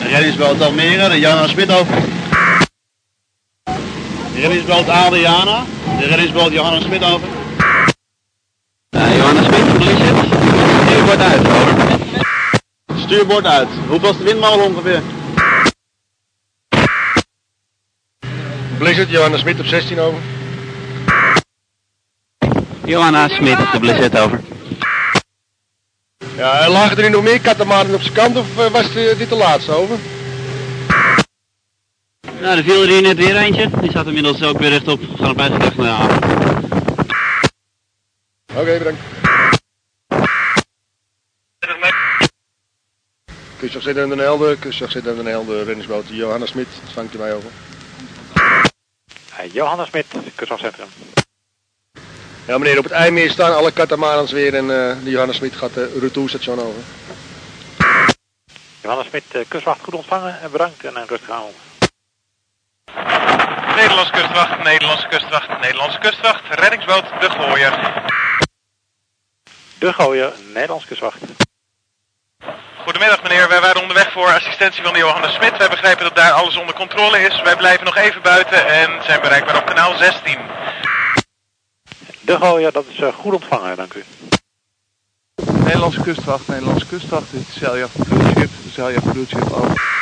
Reddingsboot 0.00 0.60
Almere, 0.60 1.08
de 1.08 1.18
Jana 1.18 1.46
Smit 1.46 1.72
over. 1.72 2.13
Reddingsboot 4.34 4.88
Adriana, 4.88 5.64
de 5.98 6.06
reddingsboot 6.06 6.52
Johanna 6.52 6.80
Smit 6.80 7.04
over. 7.04 7.28
Uh, 8.90 9.16
Johanna 9.16 9.42
Smit, 9.42 9.74
Blizzard. 9.74 10.26
Stuurbord 10.86 11.20
uit, 11.20 11.48
over. 11.48 11.98
Stuurbord 12.96 13.46
uit. 13.46 13.68
Hoeveel 13.88 14.10
is 14.10 14.16
de 14.16 14.24
windmolen 14.24 14.64
ongeveer? 14.64 15.02
Blizzard, 18.78 19.10
Johanna 19.10 19.36
Smit 19.36 19.60
op 19.60 19.66
16 19.66 20.00
over. 20.00 20.20
Johanna 22.84 23.28
Smit 23.28 23.58
op 23.58 23.72
de 23.72 23.78
Blizzard 23.78 24.18
over. 24.18 24.40
Ja, 26.36 26.68
lagen 26.68 26.96
er 26.96 27.02
nu 27.02 27.08
nog 27.08 27.22
meer 27.22 27.40
katamaren 27.40 27.94
op 27.94 28.02
zijn 28.02 28.14
kant 28.14 28.36
of 28.36 28.58
uh, 28.58 28.66
was 28.66 28.92
dit 28.92 29.28
de 29.28 29.34
laatste 29.34 29.72
over? 29.72 29.98
Nou, 32.40 32.56
er 32.56 32.62
viel 32.64 32.82
er 32.82 32.88
hier 32.88 33.02
net 33.02 33.16
weer 33.16 33.36
eentje. 33.36 33.70
Die 33.80 33.90
staat 33.90 34.06
inmiddels 34.06 34.42
ook 34.42 34.58
weer 34.58 34.70
rechtop. 34.70 35.00
We 35.00 35.16
gaan 35.16 35.30
op 35.30 35.38
eigen 35.38 35.58
kracht 35.58 35.76
naar 35.76 36.08
de. 36.08 36.14
Oké, 38.54 38.78
bedankt. 38.78 39.00
Kustwacht 43.56 43.86
in 43.86 44.08
Den 44.08 44.18
Helder, 44.18 44.56
kustwacht 44.56 44.94
in 44.94 45.02
Den 45.02 45.26
Helder, 45.26 45.64
reddingsboot 45.64 46.04
Johanna 46.08 46.46
Smit, 46.46 46.66
vangt 46.92 47.14
u 47.14 47.18
mij 47.18 47.34
over. 47.34 47.50
Uh, 48.34 49.52
Johannes 49.52 49.88
Smit, 49.88 50.06
kustwachtcentrum. 50.34 50.88
Ja 52.46 52.58
meneer, 52.58 52.78
op 52.78 52.84
het 52.84 52.92
IJmeer 52.92 53.30
staan 53.30 53.56
alle 53.56 53.72
katamarans 53.72 54.32
weer 54.32 54.54
en 54.54 54.64
uh, 54.64 55.04
de 55.04 55.10
Johanna 55.10 55.32
Smit 55.32 55.56
gaat 55.56 55.74
de 55.74 55.98
retourstation 56.00 56.60
over. 56.60 56.82
Johannes 58.82 59.06
Smit, 59.06 59.24
uh, 59.32 59.42
kustwacht 59.48 59.80
goed 59.82 59.94
ontvangen 59.94 60.40
en 60.40 60.50
bedankt 60.50 60.84
en 60.84 60.96
een 60.96 61.06
rustige 61.06 61.32
avond. 61.32 61.54
Nederlandse 63.74 64.12
kustwacht, 64.12 64.62
Nederlandse 64.62 65.08
kustwacht, 65.08 65.60
Nederlandse 65.60 65.98
kustwacht, 65.98 66.42
reddingsboot 66.48 67.04
De 67.20 67.30
Gooier. 67.30 68.02
De 69.78 69.92
Gooier, 69.92 70.32
Nederlandse 70.52 70.86
kustwacht. 70.86 71.18
Goedemiddag 72.82 73.22
meneer, 73.22 73.48
wij 73.48 73.60
waren 73.60 73.82
onderweg 73.82 74.12
voor 74.12 74.32
assistentie 74.32 74.82
van 74.82 74.92
de 74.92 74.98
Johannes 74.98 75.34
Smit. 75.34 75.56
Wij 75.56 75.68
begrijpen 75.68 76.04
dat 76.04 76.16
daar 76.16 76.32
alles 76.32 76.56
onder 76.56 76.74
controle 76.74 77.18
is. 77.18 77.42
Wij 77.42 77.56
blijven 77.56 77.84
nog 77.84 77.96
even 77.96 78.22
buiten 78.22 78.66
en 78.66 79.02
zijn 79.02 79.20
bereikbaar 79.20 79.56
op 79.56 79.66
kanaal 79.66 79.96
16. 79.96 80.38
De 82.20 82.36
Gooier, 82.36 82.72
dat 82.72 82.84
is 82.88 82.98
uh, 82.98 83.12
goed 83.12 83.32
ontvangen, 83.32 83.76
dank 83.76 83.94
u. 83.94 84.04
Nederlandse 85.52 86.00
kustwacht, 86.00 86.48
Nederlandse 86.48 86.86
kustwacht, 86.86 87.30
dit 87.30 87.48
is 87.48 87.88
Blue 88.08 88.32
Ship, 88.38 88.50
zeiljacht 88.72 89.12
Blue 89.12 89.26
over. 89.50 89.93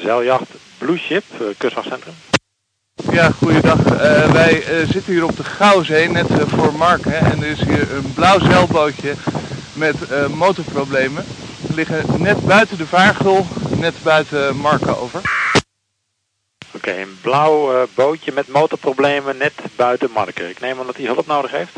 Zeiljacht 0.00 0.48
Blue 0.78 0.98
Ship, 0.98 1.24
uh, 1.40 1.48
kustwachtcentrum. 1.56 2.14
Ja, 3.10 3.30
goeiedag. 3.30 3.78
Uh, 3.78 4.32
wij 4.32 4.54
uh, 4.54 4.88
zitten 4.90 5.12
hier 5.12 5.24
op 5.24 5.36
de 5.36 5.44
Gouwzee, 5.44 6.08
net 6.08 6.30
uh, 6.30 6.36
voor 6.46 6.74
Marken. 6.74 7.18
En 7.18 7.42
er 7.42 7.48
is 7.48 7.60
hier 7.60 7.92
een 7.92 8.12
blauw 8.14 8.38
zeilbootje 8.38 9.14
met 9.72 9.96
motorproblemen. 10.34 11.24
We 11.66 11.74
liggen 11.74 12.22
net 12.22 12.46
buiten 12.46 12.76
de 12.78 12.86
vaargul, 12.86 13.46
net 13.76 13.94
buiten 14.02 14.56
Marken 14.56 14.98
over. 14.98 15.18
Oké, 15.18 16.76
okay, 16.76 17.00
een 17.00 17.18
blauw 17.20 17.86
bootje 17.94 18.32
met 18.32 18.48
motorproblemen 18.48 19.36
net 19.36 19.52
buiten 19.76 20.10
Marken. 20.10 20.48
Ik 20.48 20.60
neem 20.60 20.78
aan 20.78 20.86
dat 20.86 20.96
hij 20.96 21.06
hulp 21.06 21.26
nodig 21.26 21.50
heeft. 21.50 21.72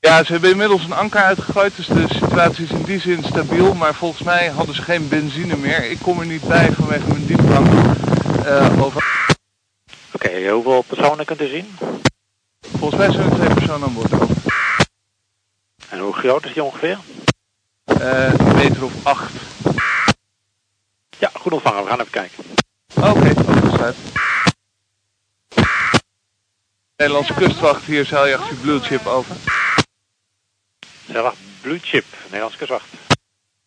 Ja, 0.00 0.24
ze 0.24 0.32
hebben 0.32 0.50
inmiddels 0.50 0.84
een 0.84 0.92
anker 0.92 1.22
uitgegooid, 1.22 1.76
dus 1.76 1.86
de 1.86 2.04
situatie 2.08 2.64
is 2.64 2.70
in 2.70 2.82
die 2.82 3.00
zin 3.00 3.24
stabiel. 3.24 3.74
Maar 3.74 3.94
volgens 3.94 4.22
mij 4.22 4.48
hadden 4.48 4.74
ze 4.74 4.82
geen 4.82 5.08
benzine 5.08 5.56
meer. 5.56 5.90
Ik 5.90 5.98
kom 6.02 6.20
er 6.20 6.26
niet 6.26 6.48
bij 6.48 6.72
vanwege 6.72 7.08
mijn 7.08 7.26
diepgang 7.26 7.68
over. 8.80 9.26
Oké, 10.12 10.26
okay, 10.26 10.50
hoeveel 10.50 10.82
personen 10.82 11.24
kunt 11.24 11.40
u 11.40 11.46
zien? 11.46 11.76
Volgens 12.60 13.00
mij 13.00 13.12
zijn 13.12 13.30
er 13.30 13.36
twee 13.36 13.54
personen 13.54 13.82
aan 13.82 13.94
boord. 13.94 14.12
En 15.88 15.98
hoe 15.98 16.14
groot 16.14 16.44
is 16.44 16.52
die 16.52 16.62
ongeveer? 16.62 16.98
Uh, 18.00 18.32
een 18.38 18.54
meter 18.54 18.84
of 18.84 18.92
acht. 19.02 19.32
Ja, 21.18 21.30
goed 21.34 21.52
ontvangen. 21.52 21.82
We 21.82 21.88
gaan 21.88 22.00
even 22.00 22.10
kijken. 22.10 22.44
Oké, 22.94 23.08
okay, 23.08 23.30
overgesluit. 23.30 23.96
Nederlandse 26.96 27.34
kustwacht, 27.34 27.84
hier 27.84 28.04
zeiljacht 28.04 28.60
Blue 28.60 28.80
Chip 28.80 29.06
over. 29.06 29.36
Zeiljacht 31.12 31.36
Blue 31.60 31.78
Chip, 31.82 32.04
Nederlandse 32.24 32.58
kustwacht. 32.58 32.84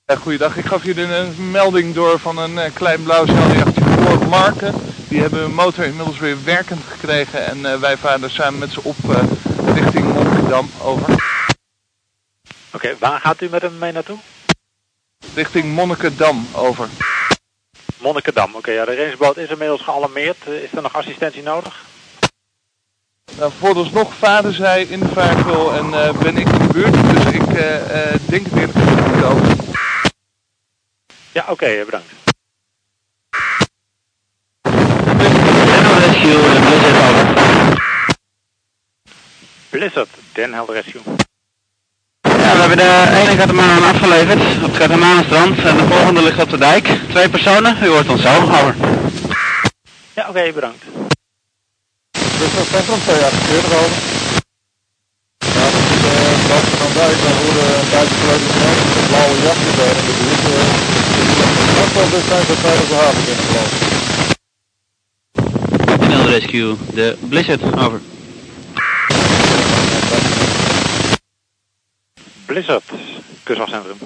Ja, 0.06 0.16
goeiedag, 0.16 0.58
ik 0.58 0.66
gaf 0.66 0.84
jullie 0.84 1.04
een 1.04 1.52
melding 1.52 1.94
door 1.94 2.20
van 2.20 2.38
een 2.38 2.54
uh, 2.54 2.64
klein 2.74 3.04
blauw 3.04 3.26
zeiljachtje 3.26 3.82
voor 3.84 4.28
Marken. 4.28 4.74
Die 5.10 5.22
hebben 5.22 5.40
hun 5.40 5.54
motor 5.54 5.86
inmiddels 5.86 6.20
weer 6.20 6.44
werkend 6.44 6.84
gekregen 6.84 7.46
en 7.46 7.58
uh, 7.58 7.76
wij 7.76 7.98
varen 7.98 8.32
samen 8.32 8.60
met 8.60 8.72
ze 8.72 8.84
op 8.84 8.96
richting 9.74 10.14
Monnikendam. 10.14 10.70
Over. 10.82 11.10
Oké, 11.10 11.20
okay, 12.74 12.98
waar 12.98 13.20
gaat 13.20 13.42
u 13.42 13.50
met 13.50 13.62
hem 13.62 13.78
mee 13.78 13.92
naartoe? 13.92 14.18
Richting 15.36 15.74
Monnikendam, 15.74 16.48
over. 16.56 16.90
Monnikendam, 17.98 18.50
oké. 18.50 18.58
Okay, 18.58 18.74
ja, 18.74 18.86
de 18.86 18.94
reddingsboot 18.94 19.38
is 19.38 19.50
inmiddels 19.50 19.82
gealarmeerd. 19.82 20.48
Is 20.48 20.72
er 20.72 20.82
nog 20.82 20.96
assistentie 20.96 21.44
nodig? 21.44 21.86
Nou, 23.38 23.52
vooralsnog 23.60 24.14
varen 24.14 24.54
zij 24.54 24.84
in 24.84 25.00
de 25.00 25.06
en 25.76 25.86
uh, 25.90 26.12
ben 26.20 26.38
ik 26.38 26.50
in 26.50 26.68
de 26.68 26.74
buurt, 26.74 26.94
dus 26.94 27.34
ik 27.34 27.46
denk 28.26 28.46
het 28.46 28.56
eerlijk 28.56 28.78
gezegd 28.78 29.16
niet 29.16 29.24
over. 29.24 29.48
Ja, 31.32 31.42
oké, 31.42 31.52
okay, 31.52 31.86
bedankt. 31.86 32.08
Rescue 36.00 36.32
uh, 36.32 36.62
Blizzard 36.62 36.96
over. 37.10 37.26
Blizzard, 39.70 40.10
Den 40.34 40.54
Helder 40.54 40.76
Rescue. 40.76 41.02
Ja, 42.22 42.54
we 42.54 42.60
hebben 42.60 42.78
de 42.78 43.22
ene 43.22 43.36
katamaran 43.36 43.84
afgeleverd 43.84 44.40
op 44.56 44.62
het 44.62 44.78
katamaranstrand 44.78 45.60
en 45.60 45.78
de 45.78 45.84
volgende 45.84 46.24
ligt 46.24 46.42
op 46.42 46.50
de 46.50 46.58
dijk. 46.58 46.88
Twee 47.10 47.30
personen, 47.30 47.78
u 47.84 47.88
hoort 47.88 48.10
ons 48.10 48.22
zo, 48.22 48.42
over. 48.42 48.76
Ja, 50.14 50.22
oké, 50.22 50.30
okay, 50.30 50.54
bedankt. 50.54 50.84
Centrum, 52.50 53.00
twee 53.06 53.24
acteurs 53.30 53.66
over. 53.82 53.98
Ja, 55.56 55.66
dat 55.74 55.84
is 55.94 56.00
de 56.06 56.14
boven 56.50 56.78
van 56.82 56.92
dijk, 56.94 57.18
daar 57.24 57.38
worden 57.44 57.72
buitengelegen 57.92 58.52
mensen, 58.62 58.90
de 58.96 59.04
blauwe 59.10 59.38
jachten 59.48 59.74
daar 59.78 59.96
in 60.00 60.06
de 60.10 60.14
buurt. 60.20 60.44
Dat 61.78 61.90
zal 61.94 62.08
dus 62.10 62.26
zijn 62.28 62.46
dat 62.48 62.62
wij 62.62 62.78
op 62.84 62.88
de 62.88 62.96
haven 62.96 63.24
kunnen 63.26 63.46
gelopen. 63.46 63.90
Rescue, 66.26 66.76
de 66.94 67.18
Blizzard, 67.30 67.64
over. 67.64 68.00
Blizzard, 72.46 72.84
kustwachtcentrum. 73.44 73.98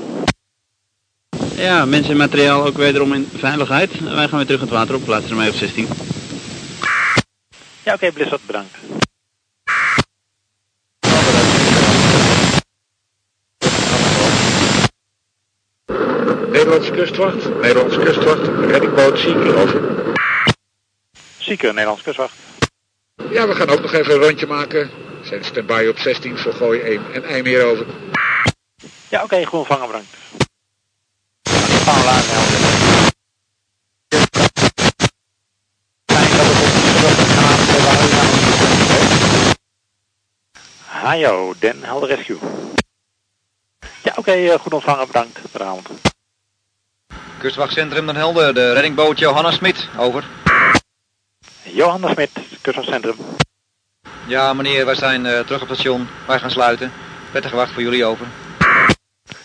Ja, 1.55 1.85
mensen 1.85 2.11
en 2.11 2.17
materiaal 2.17 2.65
ook 2.65 2.77
wederom 2.77 3.13
in 3.13 3.29
veiligheid. 3.37 3.99
Wij 3.99 4.27
gaan 4.27 4.37
weer 4.37 4.45
terug 4.45 4.61
het 4.61 4.69
water 4.69 4.95
op, 4.95 5.05
plaatsen 5.05 5.29
ermee 5.29 5.49
op 5.49 5.55
16. 5.55 5.87
Ja, 7.85 7.93
oké, 7.93 8.05
okay, 8.05 8.11
Blizzard, 8.11 8.45
bedankt. 8.45 8.77
Nederlandse 16.51 16.91
kustwacht, 16.91 17.49
Nederlandse 17.61 17.99
kustwacht, 17.99 18.47
reddingboot 18.71 19.19
Zieker, 19.19 19.55
over. 19.55 19.81
Zieker, 21.37 21.69
Nederlandse 21.73 22.03
kustwacht. 22.03 22.33
Ja, 23.29 23.47
we 23.47 23.55
gaan 23.55 23.69
ook 23.69 23.81
nog 23.81 23.93
even 23.93 24.13
een 24.13 24.21
rondje 24.21 24.47
maken. 24.47 24.89
We 25.21 25.27
zijn 25.27 25.43
stand-by 25.43 25.85
op 25.89 25.97
16 25.97 26.37
voor 26.37 26.53
Gooi 26.53 26.81
1 26.81 27.13
en 27.13 27.23
IJmeer 27.23 27.63
over. 27.63 27.85
Ja, 29.09 29.23
oké, 29.23 29.33
okay, 29.33 29.45
goed 29.45 29.59
ontvangen, 29.59 29.87
bedankt. 29.87 30.09
Hajo, 41.05 41.53
Den 41.59 41.83
Helder 41.83 42.07
Rescue. 42.07 42.37
Ja, 44.03 44.11
oké, 44.15 44.19
okay, 44.19 44.45
uh, 44.45 44.59
goed 44.59 44.73
ontvangen, 44.73 45.07
bedankt. 45.07 45.39
Goedenavond. 45.51 45.89
Kustwachtcentrum 47.37 48.05
Den 48.05 48.15
Helder, 48.15 48.53
de 48.53 48.73
reddingboot 48.73 49.19
Johanna 49.19 49.51
Smit, 49.51 49.87
over. 49.97 50.23
Johanna 51.63 52.13
Smit, 52.13 52.29
kustwachtcentrum. 52.61 53.15
Ja 54.27 54.53
meneer, 54.53 54.85
wij 54.85 54.95
zijn 54.95 55.25
uh, 55.25 55.39
terug 55.39 55.61
op 55.61 55.67
het 55.67 55.77
station. 55.77 56.07
Wij 56.27 56.39
gaan 56.39 56.51
sluiten. 56.51 56.91
Prettige 57.31 57.55
wacht 57.55 57.73
voor 57.73 57.81
jullie 57.81 58.05
over. 58.05 58.27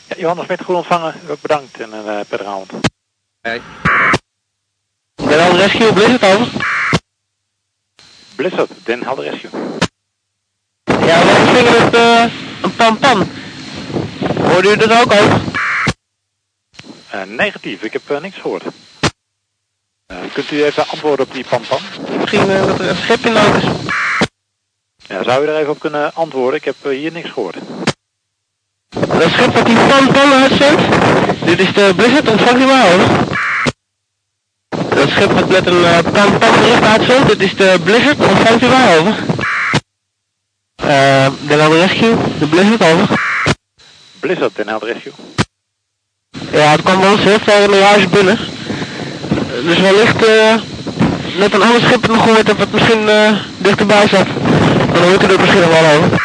Ja, 0.09 0.17
Johanna 0.17 0.45
Smit, 0.45 0.63
goed 0.65 0.77
ontvangen. 0.77 1.15
Ook 1.29 1.41
bedankt 1.41 1.81
en 1.81 1.93
een 1.93 2.05
uh, 2.05 2.21
prettige 2.29 2.51
avond. 2.51 2.73
Hey. 3.41 3.61
Den 5.15 5.41
Helder 5.41 5.59
Rescue, 5.59 5.93
Blizzard 5.93 6.25
over. 6.25 6.49
Blizzard, 8.35 8.71
Den 8.85 9.03
Helder 9.03 9.31
Rescue. 9.31 9.51
Ja, 11.11 11.19
we 11.25 11.40
zingen 11.55 11.73
met 11.73 11.95
uh, 11.95 12.25
een 12.63 12.75
pan-pan. 12.77 13.29
Hoorde 14.43 14.71
u 14.71 14.77
dat 14.77 15.01
ook 15.01 15.13
over? 15.13 15.41
Uh, 17.15 17.23
negatief, 17.27 17.83
ik 17.83 17.93
heb 17.93 18.03
uh, 18.11 18.21
niks 18.21 18.37
gehoord. 18.37 18.65
Kunt 20.33 20.51
u 20.51 20.65
even 20.65 20.89
antwoorden 20.89 21.27
op 21.27 21.33
die 21.33 21.45
pan-pan? 21.45 21.81
Misschien 22.21 22.47
dat 22.47 22.79
er 22.79 22.89
een 22.89 22.97
schip 22.97 23.25
in 23.25 23.33
nood 23.33 23.55
is. 23.55 23.65
Ja, 24.97 25.23
zou 25.23 25.45
u 25.45 25.49
er 25.49 25.57
even 25.57 25.71
op 25.71 25.79
kunnen 25.79 26.15
antwoorden? 26.15 26.59
Ik 26.59 26.65
heb 26.65 26.77
hier 26.83 27.13
niks 27.13 27.31
gehoord. 27.31 27.57
Dat 28.89 29.31
schip 29.31 29.55
dat 29.55 29.67
die 29.67 29.77
pan-pan 29.77 30.33
uitzendt? 30.33 30.83
Dit 31.45 31.59
is 31.59 31.73
de 31.73 31.93
Blizzard, 31.97 32.29
ontvangt 32.29 32.61
u 32.61 32.65
maar 32.65 32.93
over. 32.93 33.09
Dat 34.69 35.09
schip 35.09 35.33
wat 35.33 35.49
met 35.49 35.67
een 35.67 35.83
pan-pan 36.13 36.53
bericht 36.61 36.83
uitzendt, 36.83 37.29
dit 37.29 37.43
is 37.43 37.57
de 37.57 37.81
Blizzard, 37.85 38.19
ontvangt 38.19 38.63
u 38.63 38.67
maar 38.67 38.99
over. 38.99 39.15
Uh, 40.85 41.27
Den 41.49 41.61
Helder 41.61 41.79
Rescue, 41.79 42.17
de 42.39 42.47
Blizzard 42.47 42.83
over. 42.83 43.21
Blizzard, 44.21 44.57
Den 44.57 44.69
Helder 44.69 44.93
Rescue. 44.93 45.13
Ja, 46.53 46.71
het 46.71 46.83
kwam 46.83 47.01
bij 47.01 47.11
ons 47.11 47.23
heel 47.23 47.39
ver 47.39 47.63
in 47.63 47.71
de 47.71 47.77
juist 47.77 48.11
binnen. 48.11 48.39
Dus 49.63 49.79
wellicht 49.79 50.29
uh, 50.29 50.55
net 51.39 51.55
een 51.55 51.63
ander 51.63 51.81
schip 51.81 52.07
nog 52.07 52.23
gehoord 52.23 52.47
heb 52.47 52.59
wat 52.59 52.71
misschien 52.71 53.09
eh, 53.09 53.41
dichterbij 53.59 54.09
zat. 54.09 54.27
Dan 54.93 55.03
hoort 55.03 55.23
u 55.23 55.27
er 55.27 55.41
misschien 55.41 55.61
nog 55.61 55.81
wel 55.81 55.97
over. 55.97 56.23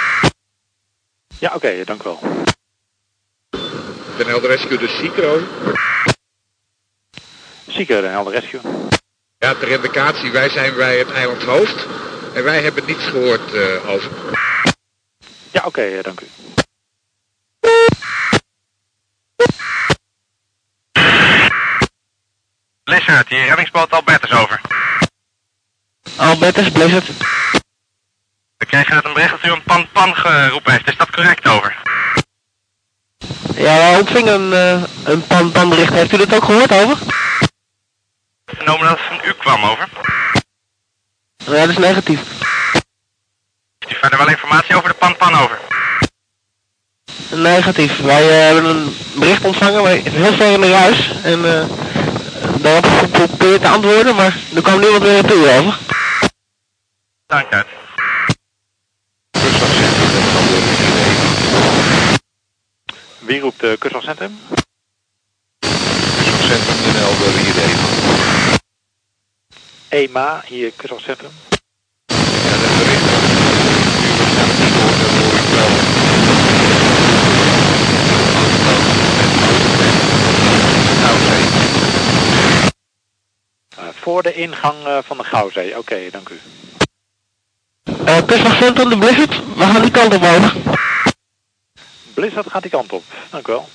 Ja, 1.39 1.51
oké, 1.55 1.83
dank 1.85 2.01
u 2.01 2.03
wel. 2.03 2.19
Den 4.17 4.27
Helder 4.27 4.49
Rescue 4.49 4.77
de 4.77 4.87
Zieker 4.87 5.29
over. 5.29 5.47
Zieker, 7.67 8.01
Den 8.01 8.11
Helder 8.11 8.33
Rescue. 8.33 8.59
Ja, 9.37 9.53
ter 9.53 9.67
indicatie, 9.67 10.31
wij 10.31 10.49
zijn 10.49 10.75
bij 10.75 10.97
het 10.97 11.11
eiland 11.11 11.43
Hoofd. 11.43 11.85
En 12.35 12.43
wij 12.43 12.61
hebben 12.61 12.85
niets 12.85 13.05
gehoord 13.05 13.53
eh, 13.53 13.89
over. 13.89 14.11
Ja, 15.51 15.61
oké, 15.65 15.81
eh, 15.81 16.03
dank 16.03 16.19
u. 16.21 16.27
Blizzard, 22.83 23.29
hier 23.29 23.45
reddingsboot 23.45 23.91
Albertus 23.91 24.31
over. 24.31 24.61
Albertus, 26.17 26.71
Blizzard. 26.71 27.07
We 28.57 28.65
kregen 28.65 28.95
net 28.95 29.05
een 29.05 29.13
bericht 29.13 29.31
dat 29.31 29.43
u 29.43 29.51
een 29.51 29.63
pan-pan 29.63 30.15
geroepen 30.15 30.71
heeft. 30.71 30.87
Is 30.87 30.97
dat 30.97 31.11
correct 31.11 31.47
over? 31.47 31.81
Ja, 33.55 33.77
wij 33.77 33.97
ontvingen 33.97 34.33
een, 34.33 34.53
eh, 34.53 34.83
een 35.03 35.27
pan 35.27 35.51
pan 35.51 35.69
bericht. 35.69 35.93
Heeft 35.93 36.13
u 36.13 36.17
dat 36.17 36.33
ook 36.33 36.43
gehoord 36.43 36.71
over? 36.71 36.97
Vernomen 38.45 38.87
dat 38.87 38.97
het 38.97 39.07
van 39.07 39.29
u 39.29 39.33
kwam 39.33 39.63
over. 39.63 40.14
Ja, 41.45 41.51
dat 41.51 41.69
is 41.69 41.77
negatief. 41.77 42.21
U 43.87 43.95
verder 43.95 44.17
wel 44.17 44.29
informatie 44.29 44.75
over 44.75 44.89
de 44.89 44.95
pan-pan 44.95 45.33
over? 45.33 45.59
Negatief. 47.29 48.01
Wij 48.01 48.29
eh, 48.29 48.45
hebben 48.45 48.65
een 48.65 48.95
bericht 49.15 49.45
ontvangen, 49.45 49.83
maar 49.83 49.91
heel 49.91 50.33
ver 50.33 50.51
in 50.53 50.61
de 50.61 50.73
huis. 50.73 51.11
En 51.23 51.45
eh 51.45 51.65
daar 52.65 52.73
heb 52.73 52.85
ik 52.85 53.15
geprobeerd 53.15 53.61
te 53.61 53.67
antwoorden, 53.67 54.15
maar 54.15 54.37
er 54.55 54.61
kwam 54.61 54.79
niemand 54.79 55.03
meer 55.03 55.13
naartoe 55.13 55.49
over. 55.49 55.77
Dank 57.25 57.53
uit. 57.53 57.67
Wie 63.19 63.39
roept 63.39 63.59
de 63.59 63.75
kustwachtcentrum? 63.79 64.39
Centrum 66.39 66.77
Den 66.83 66.95
Helder 66.95 67.39
hier 67.39 67.63
even. 67.63 68.04
EMA, 69.95 70.41
hier. 70.45 70.71
Ja, 70.77 70.85
dat 72.61 72.77
bericht 72.77 73.01
ik 73.01 73.09
wel. 75.51 75.67
Eh, 83.75 83.93
voor 83.93 84.23
de 84.23 84.33
ingang 84.33 84.85
eh, 84.85 84.97
van 85.03 85.17
de 85.17 85.23
Gouwzee. 85.23 85.77
Oké, 85.77 86.09
dank 86.11 86.29
u. 86.29 86.39
Eh 88.05 88.25
kustwachtcentrum, 88.25 88.89
de 88.89 88.97
Blizzard. 88.97 89.55
We 89.55 89.63
gaan 89.63 89.81
die 89.81 89.91
kant 89.91 90.13
op 90.13 90.23
over. 90.23 90.53
Blizzard 92.13 92.49
gaat 92.49 92.61
die 92.61 92.71
kant 92.71 92.93
op. 92.93 93.03
Dank 93.29 93.47
u 93.47 93.51
wel. 93.51 93.69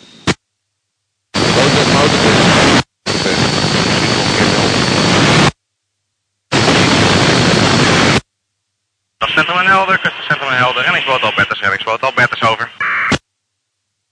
Kustcentrum 9.61 9.79
en 9.79 9.87
Helder, 9.87 9.99
kustcentrum 9.99 10.49
en 10.49 10.57
Helder, 10.57 10.83
reddingsboot 10.85 11.23
Albertus, 11.23 11.61
reddingsboot 11.61 12.03
Albertus 12.03 12.42
over. 12.42 12.70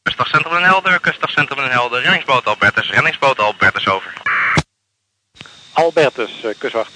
Kustcentrum 0.03 0.57
en 0.57 0.63
Helder, 0.63 1.01
kustcentrum 1.01 1.59
en 1.65 1.71
Helder, 1.71 2.03
reddingsboot 2.03 2.47
Albertus, 2.47 2.91
reddingsboot 2.91 3.39
Albertus 3.39 3.89
over. 3.89 4.13
Albertus, 5.73 6.45
eh, 6.45 6.55
kustwacht. 6.59 6.93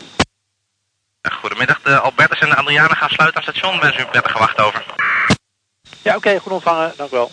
Eh, 1.20 1.32
Goedemiddag, 1.32 1.80
de 1.82 1.98
Albertus 2.00 2.40
en 2.40 2.48
de 2.48 2.56
Adriana 2.56 2.94
gaan 2.94 3.08
sluiten 3.08 3.36
aan 3.36 3.52
station. 3.52 3.80
Wens 3.80 3.96
u 3.96 4.00
een 4.00 4.10
prettige 4.10 4.38
wacht 4.38 4.60
over. 4.60 4.84
Ja, 6.02 6.16
oké, 6.16 6.38
goed 6.38 6.52
ontvangen. 6.52 6.92
Dank 6.96 7.10
u 7.10 7.14
wel. 7.14 7.30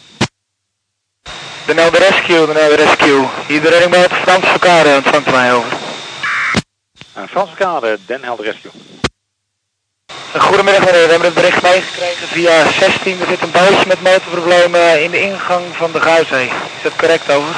De 1.65 1.73
Helder 1.73 1.99
Rescue, 1.99 2.45
de 2.45 2.60
Helder 2.60 2.77
Rescue. 2.77 3.27
Hier 3.47 3.62
de 3.62 3.69
reddingboot 3.69 4.13
Frans 4.13 4.45
Verkade 4.45 4.95
ontvangt 4.95 5.32
mij 5.32 5.53
over. 5.53 5.77
Frans 7.27 7.53
Kade, 7.53 7.97
Den 8.05 8.23
Helder 8.23 8.45
Rescue. 8.45 8.71
Goedemiddag 10.38 10.86
meneer, 10.86 11.06
we 11.06 11.10
hebben 11.10 11.28
het 11.28 11.34
bericht 11.34 11.62
meegekregen 11.62 12.28
via 12.28 12.72
16. 12.72 13.19
Er 13.19 13.28
zit 13.28 13.41
een 13.41 13.52
bootje 13.52 13.88
met 13.88 14.02
motorproblemen 14.02 15.04
in 15.04 15.12
de 15.12 15.22
ingang 15.22 15.65
van 15.72 15.91
de 15.91 16.02
Guizee. 16.02 16.45
Is 16.45 16.84
dat 16.84 16.95
correct 16.95 17.32
over? 17.32 17.56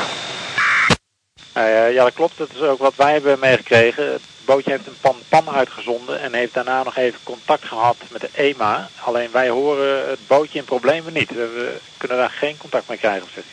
Eh, 1.53 1.93
ja, 1.93 2.03
dat 2.03 2.13
klopt. 2.13 2.37
Dat 2.37 2.49
is 2.53 2.61
ook 2.61 2.79
wat 2.79 2.95
wij 2.95 3.11
hebben 3.11 3.39
meegekregen. 3.39 4.11
Het 4.11 4.21
bootje 4.45 4.71
heeft 4.71 4.87
een 4.87 4.97
pan-pan 5.01 5.55
uitgezonden 5.55 6.21
en 6.21 6.33
heeft 6.33 6.53
daarna 6.53 6.83
nog 6.83 6.97
even 6.97 7.19
contact 7.23 7.65
gehad 7.65 7.95
met 8.09 8.21
de 8.21 8.29
EMA. 8.33 8.89
Alleen 9.03 9.29
wij 9.31 9.49
horen 9.49 10.09
het 10.09 10.27
bootje 10.27 10.59
in 10.59 10.65
problemen 10.65 11.13
niet. 11.13 11.29
We, 11.29 11.77
kunnen 11.97 12.17
daar 12.17 12.33
geen 12.37 12.57
contact 12.57 12.87
mee 12.87 12.97
krijgen 12.97 13.23
op 13.23 13.29
16. 13.33 13.51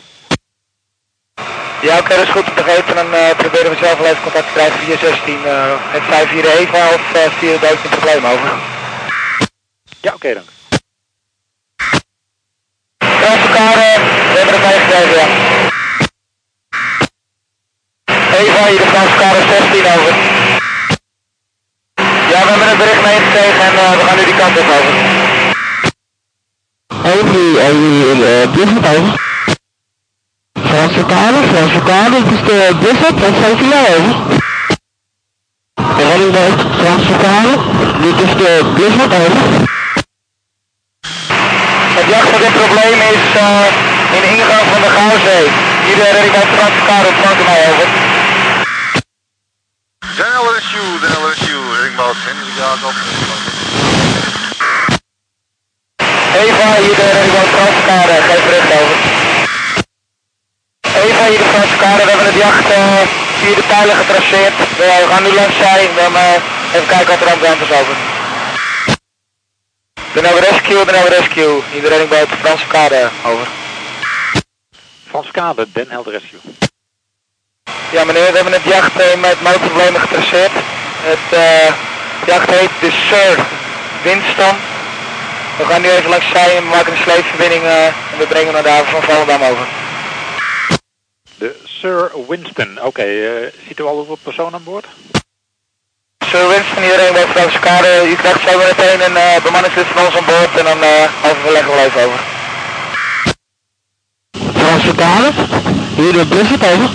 Ja, 1.83 1.99
oké, 1.99 2.09
dat 2.09 2.27
is 2.27 2.31
goed 2.31 2.45
te 2.45 2.53
begrepen. 2.55 2.95
Dan 2.95 3.15
eh, 3.15 3.37
proberen 3.37 3.71
we 3.71 3.77
zelf 3.77 3.99
wel 3.99 4.07
even 4.07 4.23
contact 4.23 4.47
te 4.47 4.53
krijgen 4.53 4.79
via 4.79 4.99
16. 4.99 5.47
eh 5.47 5.75
het 5.93 6.03
54 6.03 6.59
Eva 6.59 6.89
of 6.95 7.15
uh, 7.17 7.33
via 7.39 7.51
het 7.51 7.61
bootje 7.61 7.89
een 7.89 7.99
probleem 7.99 8.25
over. 8.25 8.77
Ja, 10.01 10.15
oké 10.15 10.35
dan. 10.35 10.43
Frans 12.99 13.41
Verkade, 13.41 14.01
we 14.33 14.39
hebben 14.39 14.55
het 14.55 14.67
meegekregen, 14.67 15.15
ja. 15.21 15.27
Eva, 18.39 18.67
hier 18.69 18.79
de 18.79 18.87
Frans 18.87 19.11
Verkade 19.11 19.41
16 19.49 19.87
over. 19.87 20.15
Ja, 22.31 22.45
we 22.45 22.51
hebben 22.51 22.69
het 22.69 22.79
bericht 22.79 23.03
meegekregen 23.03 23.61
en 23.61 23.75
eh, 23.79 23.91
we 23.91 24.05
gaan 24.07 24.17
nu 24.17 24.25
die 24.25 24.37
kant 24.37 24.59
op 24.59 24.69
over. 24.77 24.95
Even, 27.05 27.57
even, 27.67 28.43
eh, 28.43 28.53
Blizzard 28.53 28.97
over. 28.97 29.27
Franse 30.53 31.05
kade, 31.07 31.39
Franse 31.53 31.83
kade, 31.83 32.23
dit 32.23 32.33
is 32.33 32.45
de 32.45 32.77
Blizzard, 32.81 33.21
wat 33.21 33.35
zijn 33.41 33.59
voor 33.59 33.67
jou 33.67 33.87
over? 33.97 34.17
De 35.97 36.05
reddingboot 36.05 36.61
Franse 36.81 37.17
kade, 37.23 37.53
dit 38.03 38.29
is 38.29 38.37
de 38.37 38.73
Blizzard 38.75 39.13
over. 39.13 39.77
Het 41.99 42.09
jacht 42.15 42.31
dat 42.33 42.41
dit 42.47 42.55
probleem 42.63 42.99
is 43.15 43.25
eh, 43.45 43.67
in 44.17 44.21
de 44.25 44.31
ingang 44.37 44.67
van 44.73 44.81
de 44.85 44.91
Gouwzee. 44.97 45.47
Hier 45.85 45.97
de 46.01 46.09
reddingboot 46.15 46.51
Franse 46.57 46.83
kade 46.89 47.09
ontvangt 47.13 47.45
mij 47.49 47.61
over. 47.71 47.87
Helder 50.21 50.55
Rescue, 50.59 50.93
Den 51.01 51.11
Helder 51.13 51.31
Rescue, 51.35 51.65
reddingboot 51.75 52.19
Hendrik 52.27 52.57
Jacob. 52.63 52.95
Eva, 56.43 56.69
hier 56.85 56.97
de 57.01 57.07
reddingboot 57.17 57.51
Franse 57.57 57.83
kade, 57.91 58.15
geef 58.29 58.43
bericht 58.49 58.71
over. 58.81 58.97
Eva, 61.05 61.25
hier 61.31 61.41
de 61.45 61.49
Franse 61.53 61.77
kade, 61.83 62.03
we 62.05 62.11
hebben 62.13 62.31
het 62.33 62.41
jacht 62.47 62.67
eh, 62.79 63.03
via 63.41 63.55
de 63.61 63.67
pijlen 63.73 63.97
getraceerd. 64.03 64.57
We, 64.81 64.87
gaan 65.11 65.23
nu 65.27 65.33
langs 65.41 65.57
zij, 65.65 65.81
we 65.95 66.01
gaan 66.05 66.17
eh, 66.17 66.75
even 66.75 66.89
kijken 66.95 67.11
wat 67.13 67.21
er 67.23 67.33
aan 67.33 67.41
de 67.43 67.47
hand 67.53 67.63
is 67.67 67.75
over. 67.81 68.18
De 70.15 70.21
Nova 70.21 70.41
Rescue, 70.41 70.85
de 70.85 70.93
Nova 70.93 71.09
Rescue, 71.09 71.63
hier 71.73 71.83
de 71.83 71.89
reddingboot 71.89 72.29
Franse 72.29 72.67
kade, 72.67 73.11
over. 73.25 73.49
Frans 75.09 75.31
Kade, 75.31 75.67
Den 75.73 75.89
Helder 75.91 76.13
Rescue. 76.13 76.41
Ja 77.91 78.05
meneer, 78.05 78.31
we 78.31 78.37
hebben 78.37 78.53
het 78.53 78.65
jacht 78.65 79.01
eh, 79.01 79.21
met 79.21 79.43
motorproblemen 79.43 80.01
getraceerd. 80.01 80.51
Het 81.03 81.39
eh, 81.39 81.75
jacht 82.27 82.51
heet 82.51 82.71
de 82.81 82.91
Sir 82.91 83.39
Winston. 84.03 84.57
We 85.59 85.65
gaan 85.65 85.81
nu 85.81 85.89
even 85.89 86.11
langs 86.11 86.29
zij 86.29 86.57
en 86.57 86.63
we 86.63 86.69
maken 86.69 86.93
een 86.93 86.99
sleepverbinding 86.99 87.63
eh, 87.63 87.87
en 87.87 88.19
we 88.19 88.27
brengen 88.27 88.53
naar 88.53 88.63
de 88.63 88.69
haven 88.69 88.91
van 88.91 89.03
Volendam 89.03 89.43
over. 89.43 89.67
De 91.39 91.57
Sir 91.65 92.11
Winston. 92.29 92.83
Oké, 92.83 93.03
eh, 93.03 93.53
ziet 93.67 93.79
u 93.79 93.83
al 93.83 93.97
hoeveel 93.97 94.19
personen 94.23 94.55
aan 94.55 94.65
boord? 94.65 94.87
Sir 96.31 96.49
Winston, 96.49 96.83
iedereen 96.83 97.13
bij 97.13 97.27
Franse 97.27 97.59
Kade. 97.59 98.11
U 98.11 98.15
krijgt 98.15 98.41
zo 98.49 98.59
meteen 98.59 99.01
een 99.07 99.17
uh, 99.17 99.43
bemanningslid 99.43 99.87
van 99.87 100.05
ons 100.07 100.17
aan 100.17 100.25
boord 100.25 100.59
en 100.59 100.65
dan 100.65 100.79
uh, 100.79 101.31
overleggen 101.31 101.73
we 101.73 101.81
even 101.87 102.01
over. 102.05 102.21
Franse 104.61 104.95
kade, 104.95 105.31
hier 105.97 106.13
de 106.13 106.27
Blizzard 106.27 106.65
over. 106.73 106.91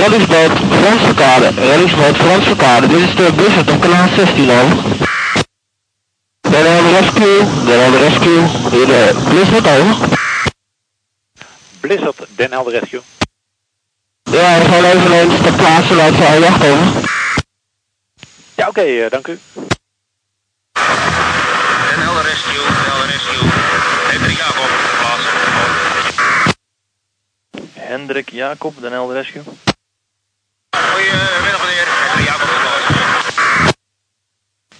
Reddingsboot 0.00 0.52
Franse 0.80 1.14
kade, 1.14 1.48
reddingsboot 1.70 2.16
Franse 2.16 2.56
kade, 2.56 2.86
dit 2.86 3.00
is 3.00 3.14
de 3.16 3.32
Blizzard 3.32 3.70
op 3.70 3.80
kanaal 3.80 4.08
16 4.16 4.50
over. 4.50 4.76
De 6.40 6.56
Helder 6.56 7.00
Rescue, 7.00 7.38
de 7.64 7.72
Helder 7.80 8.00
Rescue, 8.00 8.42
hier 8.70 8.86
de 8.86 9.02
Blizzard 9.28 9.66
over. 9.78 9.96
Blizzard, 11.80 12.26
Den 12.36 12.52
Helder 12.52 12.72
Rescue. 12.72 13.02
Ja, 14.22 14.58
we 14.58 14.64
gaan 14.64 14.84
eveneens 14.84 15.40
ter 15.42 15.52
plaatse 15.52 16.00
uit 16.00 16.14
zijn 16.14 16.40
jacht 16.40 16.64
over. 16.64 17.16
Ja, 18.58 18.68
oké, 18.68 18.80
eh, 18.80 19.10
dank 19.10 19.26
u. 19.26 19.38
Helder 21.98 22.24
Rescue, 22.24 22.62
Helder 22.64 23.06
Rescue, 23.06 23.48
Hendrik 24.10 24.36
Jacob, 24.36 24.70
plaatsen. 24.98 25.32
Hendrik 27.72 28.30
Jacob, 28.30 28.74
Helder 28.80 29.16
Rescue. 29.16 29.42
Goedemiddag 30.70 31.60
meneer, 31.64 31.86
Hendrik 31.86 32.26
Jacob, 32.26 32.48
plaatsen. 32.48 33.74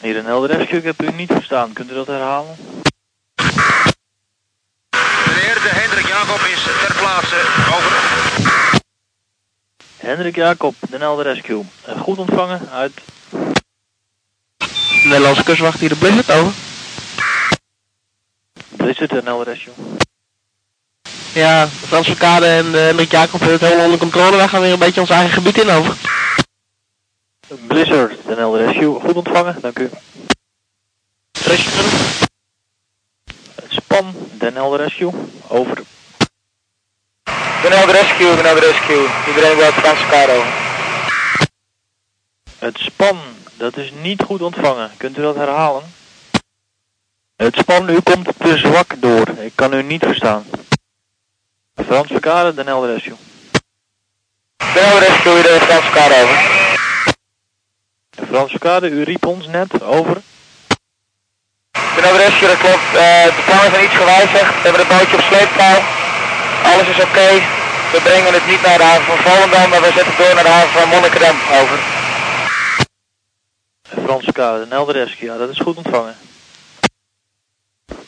Hier 0.00 0.24
Helder 0.24 0.56
Rescue, 0.56 0.78
ik 0.78 0.84
heb 0.84 1.02
u 1.02 1.12
niet 1.12 1.32
verstaan. 1.32 1.72
Kunt 1.72 1.90
u 1.90 1.94
dat 1.94 2.06
herhalen? 2.06 2.56
Meneer, 5.26 5.54
de 5.54 5.70
Hendrik 5.72 6.06
Jacob 6.06 6.40
is 6.40 6.62
ter 6.62 6.94
plaatse. 6.96 7.40
Over. 7.74 7.92
Hendrik 9.96 10.34
Jacob, 10.34 10.74
de 10.90 10.96
Helder 10.96 11.24
Rescue. 11.24 11.64
Goed 11.98 12.18
ontvangen 12.18 12.68
uit... 12.70 12.92
Nederlandse 15.04 15.42
kustwacht 15.42 15.80
hier 15.80 15.88
de 15.88 15.96
Blizzard, 15.96 16.30
over. 16.30 16.52
Blizzard, 18.68 19.10
de 19.10 19.20
Helder 19.24 19.46
Rescue. 19.46 19.72
Ja, 21.32 21.64
de 21.64 21.86
Franse 21.86 22.16
Kade 22.16 22.46
en 22.46 22.66
uh, 22.66 22.72
Hendrik 22.72 23.10
Jacob 23.10 23.40
hebben 23.40 23.58
het 23.58 23.60
helemaal 23.60 23.84
onder 23.84 23.98
controle. 23.98 24.36
Wij 24.36 24.48
gaan 24.48 24.60
weer 24.60 24.72
een 24.72 24.78
beetje 24.78 25.00
ons 25.00 25.10
eigen 25.10 25.32
gebied 25.32 25.58
in, 25.58 25.70
over. 25.70 25.96
Blizzard, 27.66 28.16
de 28.26 28.34
Helder 28.34 28.66
Rescue. 28.66 29.00
Goed 29.00 29.14
ontvangen, 29.14 29.56
dank 29.60 29.78
u. 29.78 29.90
Rescue. 31.44 31.82
Span, 33.68 34.14
Den 34.38 34.54
Helder 34.54 34.80
Rescue. 34.80 35.12
Over. 35.46 35.76
Den 37.62 37.72
Helder 37.72 37.94
Rescue, 37.94 38.36
Den 38.36 38.44
Helder 38.44 38.70
Rescue. 38.70 39.06
Iedereen 39.28 39.56
wil 39.56 39.66
het 39.66 39.74
Franse 39.74 40.02
elkaar 40.02 40.28
over. 40.36 40.52
Het 42.58 42.78
span, 42.78 43.18
dat 43.58 43.76
is 43.76 43.92
niet 44.02 44.22
goed 44.22 44.42
ontvangen. 44.42 44.90
Kunt 44.96 45.18
u 45.18 45.22
dat 45.22 45.34
herhalen? 45.34 45.82
Het 47.36 47.56
span, 47.56 47.88
u 47.88 48.00
komt 48.00 48.28
te 48.38 48.58
zwak 48.58 48.94
door. 49.00 49.28
Ik 49.28 49.52
kan 49.54 49.74
u 49.74 49.82
niet 49.82 50.04
verstaan. 50.04 50.44
Frans 51.86 52.06
Verkade, 52.06 52.54
Den 52.54 52.66
Helder 52.66 52.92
Rescue. 52.92 53.16
Den 54.56 54.84
Helder 54.84 55.08
Rescue, 55.08 55.36
iedereen 55.36 55.60
Franse 55.60 55.86
elkaar 55.86 56.22
over. 56.22 56.38
Frans 58.28 58.50
Verkade, 58.50 58.88
u 58.88 59.02
riep 59.02 59.26
ons 59.26 59.46
net 59.46 59.82
over. 59.82 60.16
Den 61.94 62.04
Helder 62.04 62.26
Rescue, 62.26 62.48
dat 62.48 62.58
klopt. 62.58 62.88
Uh, 62.94 63.24
de 63.36 63.42
plannen 63.44 63.70
zijn 63.70 63.84
iets 63.84 64.00
gewijzigd. 64.02 64.54
We 64.54 64.62
hebben 64.68 64.86
het 64.86 64.92
bootje 64.98 65.16
op 65.16 65.22
sleeptouw. 65.30 65.78
Alles 66.70 66.88
is 66.88 67.02
oké. 67.04 67.28
We 67.92 68.00
brengen 68.02 68.32
het 68.32 68.46
niet 68.46 68.62
naar 68.62 68.78
de 68.78 68.84
haven 68.84 69.04
van 69.04 69.18
Volendam, 69.18 69.68
maar 69.70 69.80
we 69.80 69.92
zetten 69.94 70.12
het 70.12 70.16
door 70.16 70.34
naar 70.34 70.44
de 70.44 70.56
haven 70.56 70.80
van 70.80 70.88
Monnikendam. 70.88 71.36
Over. 71.60 71.97
Frans 73.88 74.24
Verkade, 74.24 74.58
Den 74.58 74.70
Helder 74.70 74.94
Rescue. 74.94 75.28
Ja, 75.28 75.36
dat 75.36 75.48
is 75.48 75.58
goed 75.58 75.76
ontvangen. 75.76 76.16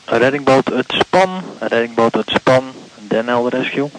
Reddingboot 0.05 0.67
het 0.67 0.91
span, 0.91 1.43
reddingboot 1.59 2.13
het 2.13 2.29
span, 2.29 2.73
Den 2.95 3.27
Helder 3.27 3.59
Rescue. 3.59 3.89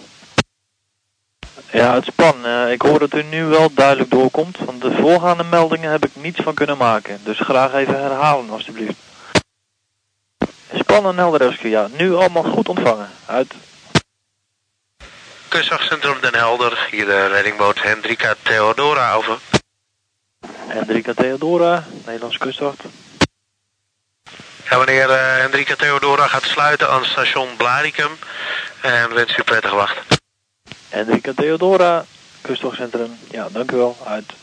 Ja, 1.71 1.93
het 1.93 2.05
span. 2.05 2.45
eh, 2.45 2.71
ik 2.71 2.81
hoor 2.81 2.99
dat 2.99 3.13
u 3.13 3.23
nu 3.23 3.45
wel 3.45 3.73
duidelijk 3.73 4.11
doorkomt, 4.11 4.57
want 4.57 4.81
de 4.81 4.95
voorgaande 4.95 5.43
meldingen 5.43 5.91
heb 5.91 6.05
ik 6.05 6.11
niets 6.15 6.39
van 6.41 6.53
kunnen 6.53 6.77
maken. 6.77 7.19
Dus 7.23 7.39
graag 7.39 7.73
even 7.73 8.01
herhalen, 8.01 8.49
alstublieft. 8.49 8.95
Span 10.73 11.05
en 11.05 11.17
Helder 11.17 11.47
Rescue, 11.47 11.69
ja, 11.69 11.87
nu 11.97 12.13
allemaal 12.13 12.43
goed 12.43 12.69
ontvangen. 12.69 13.09
Uit. 13.25 13.53
Kustwachtcentrum 15.47 16.21
Den 16.21 16.35
Helder. 16.35 16.87
Hier 16.91 17.05
de 17.05 17.27
reddingboot 17.27 17.81
Hendrika 17.81 18.35
Theodora. 18.43 19.13
Over. 19.13 19.39
Hendrika 20.67 21.13
Theodora, 21.13 21.83
Nederlands 22.05 22.37
kustwacht. 22.37 22.83
Ja, 24.69 24.77
meneer 24.77 25.09
eh, 25.09 25.41
Hendrika 25.41 25.75
Theodora 25.75 26.27
gaat 26.27 26.43
sluiten 26.43 26.89
aan 26.89 27.05
station 27.05 27.55
Blaricum. 27.57 28.11
En 28.81 29.13
wens 29.13 29.37
u 29.37 29.43
prettige 29.43 29.75
wacht. 29.75 29.97
Hendrika 30.89 31.31
Theodora, 31.35 32.05
kustwachtcentrum. 32.41 33.17
Ja, 33.31 33.47
dank 33.51 33.71
u 33.71 33.75
wel. 33.75 33.97
Uit. 34.05 34.33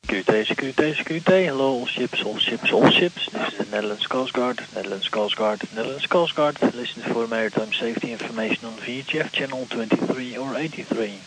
Security, 0.00 0.44
security, 0.44 0.94
security. 0.94 1.44
Hello, 1.44 1.78
all 1.78 1.86
ships, 1.86 2.24
all 2.24 2.38
ships, 2.38 2.72
all 2.72 2.90
ships. 2.90 3.28
This 3.32 3.46
is 3.48 3.56
the 3.56 3.66
Netherlands 3.70 4.06
Coast 4.06 4.32
Guard, 4.32 4.60
Netherlands 4.74 5.08
Coast 5.08 5.36
Guard, 5.36 5.62
Netherlands 5.74 6.06
Coast 6.06 6.34
Guard. 6.34 6.74
Listen 6.74 7.02
for 7.02 7.26
maritime 7.26 7.72
safety 7.72 8.12
information 8.12 8.66
on 8.66 8.74
VHF 8.74 9.32
channel 9.32 9.66
23 9.70 10.36
or 10.36 10.56
83. 10.56 11.20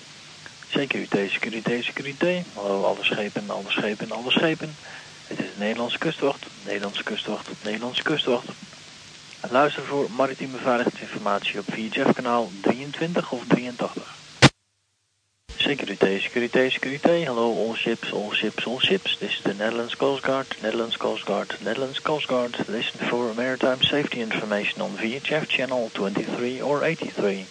Security, 0.70 1.30
security, 1.30 1.82
security. 1.82 2.44
Hallo, 2.56 2.84
alle 2.84 3.04
schepen, 3.04 3.50
alle 3.50 3.70
schepen, 3.70 4.12
alle 4.12 4.32
schepen. 4.32 4.76
Het 5.28 5.40
is 5.40 5.46
de 5.46 5.60
Nederlandse 5.60 5.98
kustwacht, 5.98 6.46
Nederlandse 6.66 7.04
kustwacht, 7.04 7.50
Nederlandse 7.64 8.04
kustwacht. 8.04 8.48
Luister 9.50 9.84
voor 9.84 10.08
maritieme 10.12 10.58
veiligheidsinformatie 10.58 11.60
op 11.60 11.66
VHF 11.72 12.14
kanaal 12.14 12.50
23 12.62 13.32
of 13.32 13.42
83. 13.48 14.16
Security, 15.58 16.20
security, 16.20 16.70
security. 16.70 17.24
Hello, 17.24 17.56
all 17.58 17.76
ships, 17.76 18.12
all 18.14 18.32
ships, 18.32 18.66
all 18.66 18.80
ships. 18.80 19.18
This 19.18 19.38
is 19.38 19.42
the 19.42 19.54
Netherlands 19.54 19.96
Coast 19.96 20.24
Guard, 20.24 20.48
Netherlands 20.62 20.98
Coast 20.98 21.26
Guard, 21.26 21.58
Netherlands 21.64 22.00
Coast 22.00 22.28
Guard. 22.28 22.68
Listen 22.68 23.00
for 23.08 23.34
maritime 23.34 23.82
safety 23.82 24.22
information 24.22 24.82
on 24.82 24.98
VHF 24.98 25.48
channel 25.48 25.90
23 25.94 26.62
or 26.62 26.84
83. 26.84 27.46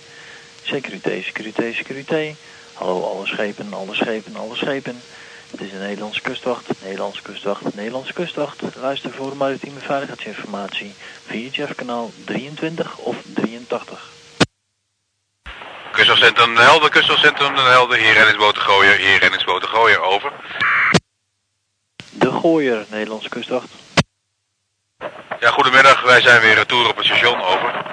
Security, 0.65 1.23
security, 1.23 1.73
security. 1.75 2.37
Hallo, 2.79 3.05
alle 3.05 3.27
schepen, 3.27 3.73
alle 3.73 3.95
schepen, 3.95 4.37
alle 4.37 4.57
schepen. 4.57 5.03
Het 5.51 5.61
is 5.61 5.71
de 5.71 5.77
Nederlandse 5.77 6.21
kustwacht, 6.21 6.83
Nederlandse 6.83 7.23
kustwacht, 7.23 7.75
Nederlandse 7.75 8.13
kustwacht. 8.13 8.63
Luister 8.75 9.11
voor 9.11 9.37
maritieme 9.37 9.81
veiligheidsinformatie. 9.81 10.95
VHF 11.27 11.75
kanaal 11.75 12.11
23 12.25 12.97
of 12.97 13.17
83. 13.35 14.11
Kustwachtcentrum 15.93 16.55
Den 16.55 16.65
Helder, 16.65 16.91
kustwachtcentrum 16.91 17.55
Den 17.55 17.71
Helder. 17.71 17.99
Hier 17.99 18.13
reddingsboten 18.13 18.63
gooien, 18.63 18.97
hier 18.97 19.19
reddingsboten 19.19 19.69
gooien. 19.69 20.03
Over. 20.03 20.33
De 22.11 22.31
Gooier, 22.31 22.85
Nederlandse 22.89 23.29
kustwacht. 23.29 23.69
Ja, 25.41 25.51
goedemiddag. 25.51 26.03
Wij 26.03 26.21
zijn 26.21 26.41
weer 26.41 26.55
retour 26.55 26.89
op 26.89 26.97
het 26.97 27.07
station. 27.07 27.43
Over. 27.43 27.85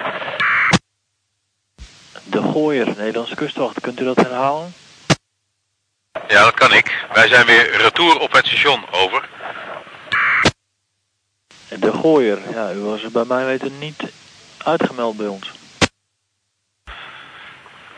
De 2.24 2.42
Gooier, 2.42 2.86
Nederlandse 2.96 3.34
kustwacht. 3.34 3.80
Kunt 3.80 4.00
u 4.00 4.04
dat 4.04 4.16
herhalen? 4.16 4.74
Ja, 6.28 6.44
dat 6.44 6.54
kan 6.54 6.72
ik. 6.72 7.04
Wij 7.12 7.28
zijn 7.28 7.46
weer 7.46 7.76
retour 7.76 8.18
op 8.18 8.32
het 8.32 8.46
station. 8.46 8.84
Over. 8.90 9.28
De 11.78 11.92
Gooier, 11.92 12.38
ja, 12.52 12.72
u 12.72 12.78
was 12.78 13.00
bij 13.02 13.24
mij 13.24 13.44
weten 13.44 13.78
niet 13.78 14.02
uitgemeld 14.58 15.16
bij 15.16 15.26
ons. 15.26 15.50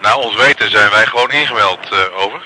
Nou, 0.01 0.23
ons 0.25 0.37
weten 0.37 0.71
zijn 0.71 0.91
wij 0.91 1.07
gewoon 1.07 1.31
ingemeld. 1.31 1.79
eh, 1.93 2.17
over. 2.19 2.43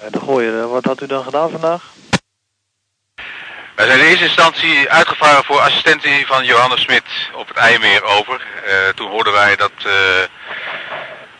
Eh, 0.00 0.12
De 0.12 0.20
Gooier, 0.20 0.60
eh, 0.60 0.70
wat 0.70 0.84
had 0.84 1.00
u 1.02 1.06
dan 1.06 1.24
gedaan 1.24 1.50
vandaag? 1.50 1.89
Wij 3.80 3.88
zijn 3.88 4.00
in 4.00 4.06
eerste 4.06 4.24
instantie 4.24 4.90
uitgevaren 4.90 5.44
voor 5.44 5.60
assistentie 5.60 6.26
van 6.26 6.44
Johannes 6.44 6.80
Smit 6.80 7.02
op 7.34 7.48
het 7.48 7.56
IJmeer 7.56 8.02
over. 8.04 8.46
Eh, 8.66 8.88
toen 8.94 9.10
hoorden 9.10 9.32
wij 9.32 9.56
dat, 9.56 9.72
eh, 9.76 10.22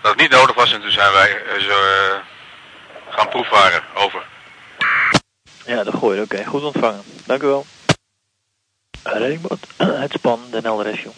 dat 0.01 0.11
het 0.11 0.21
niet 0.21 0.31
nodig 0.31 0.55
was 0.55 0.73
en 0.73 0.81
toen 0.81 0.91
zijn 0.91 1.13
wij 1.13 1.43
eh, 1.43 1.63
zo, 1.63 1.75
gaan 3.09 3.29
proefvaren. 3.29 3.83
Over. 3.95 4.23
Ja, 5.67 5.85
de 5.85 5.93
Gooier, 5.93 6.23
oké, 6.23 6.45
goed 6.45 6.63
ontvangen. 6.63 7.03
Dank 7.27 7.43
u 7.43 7.47
wel. 7.47 7.67
Reddingboot, 9.03 9.67
het 10.05 10.13
span, 10.13 10.41
Den 10.51 10.65
Helder 10.65 10.87
Rescue. 10.87 11.13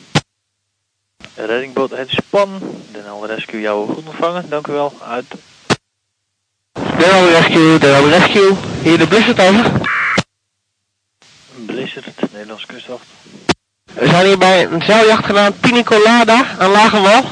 Reddingboot, 1.34 1.90
het 1.90 2.10
span, 2.10 2.58
Den 2.92 3.04
Helder 3.04 3.34
Rescue, 3.34 3.60
jou 3.60 3.92
goed 3.92 4.06
ontvangen. 4.06 4.48
Dank 4.48 4.66
u 4.66 4.72
wel. 4.72 4.92
Uit. 5.02 5.30
Den 6.72 7.10
Helder 7.10 7.30
Rescue, 7.30 7.78
Den 7.78 7.94
Helder 7.94 8.18
Rescue. 8.18 8.56
Hier 8.82 8.98
de 8.98 9.06
Blizzard, 9.06 9.40
over. 9.40 9.90
Blizzard, 11.92 12.32
Nederlands 12.32 12.66
kustwacht. 12.66 13.06
We 13.94 14.08
zijn 14.08 14.26
hier 14.26 14.38
bij 14.38 14.64
een 14.64 14.82
zeiljacht 14.82 15.24
genaamd 15.24 15.60
Pinicolada 15.60 16.56
aan 16.58 16.70
Lagerwal. 16.70 17.24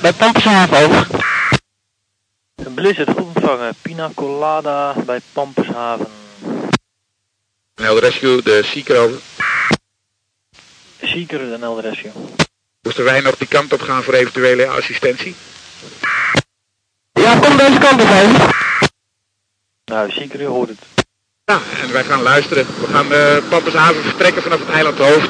Bij 0.00 0.12
Pampershaven, 0.12 0.76
over. 0.76 1.06
Een 2.54 2.74
Blizzard, 2.74 3.08
goed 3.08 3.34
ontvangen. 3.34 3.74
Pina 3.82 4.10
Colada 4.14 4.94
bij 5.06 5.20
Pampershaven. 5.32 6.06
Nou, 7.74 8.00
de 8.00 8.06
rescue, 8.06 8.42
de 8.42 8.62
Seeker 8.62 8.98
over. 8.98 9.20
Seeker, 11.02 11.38
Den 11.38 11.60
Helder 11.60 11.84
Rescue. 11.84 12.12
Moesten 12.82 13.04
wij 13.04 13.20
nog 13.20 13.36
die 13.36 13.48
kant 13.48 13.72
op 13.72 13.80
gaan 13.80 14.02
voor 14.02 14.14
eventuele 14.14 14.68
assistentie? 14.68 15.34
Ja, 17.12 17.38
kom 17.38 17.56
deze 17.56 17.78
kant 17.78 18.02
op, 18.02 18.08
over. 18.08 18.54
Nou, 19.84 20.10
Seeker, 20.10 20.40
u 20.40 20.44
hoort 20.46 20.68
het. 20.68 21.01
Ja, 21.44 21.58
en 21.82 21.92
wij 21.92 22.04
gaan 22.04 22.22
luisteren. 22.22 22.66
We 22.80 22.86
gaan 22.92 23.12
uh, 23.12 23.48
Pampershaven 23.48 24.02
vertrekken 24.02 24.42
vanaf 24.42 24.58
het 24.58 24.70
eiland 24.70 24.98
Hoofd. 24.98 25.28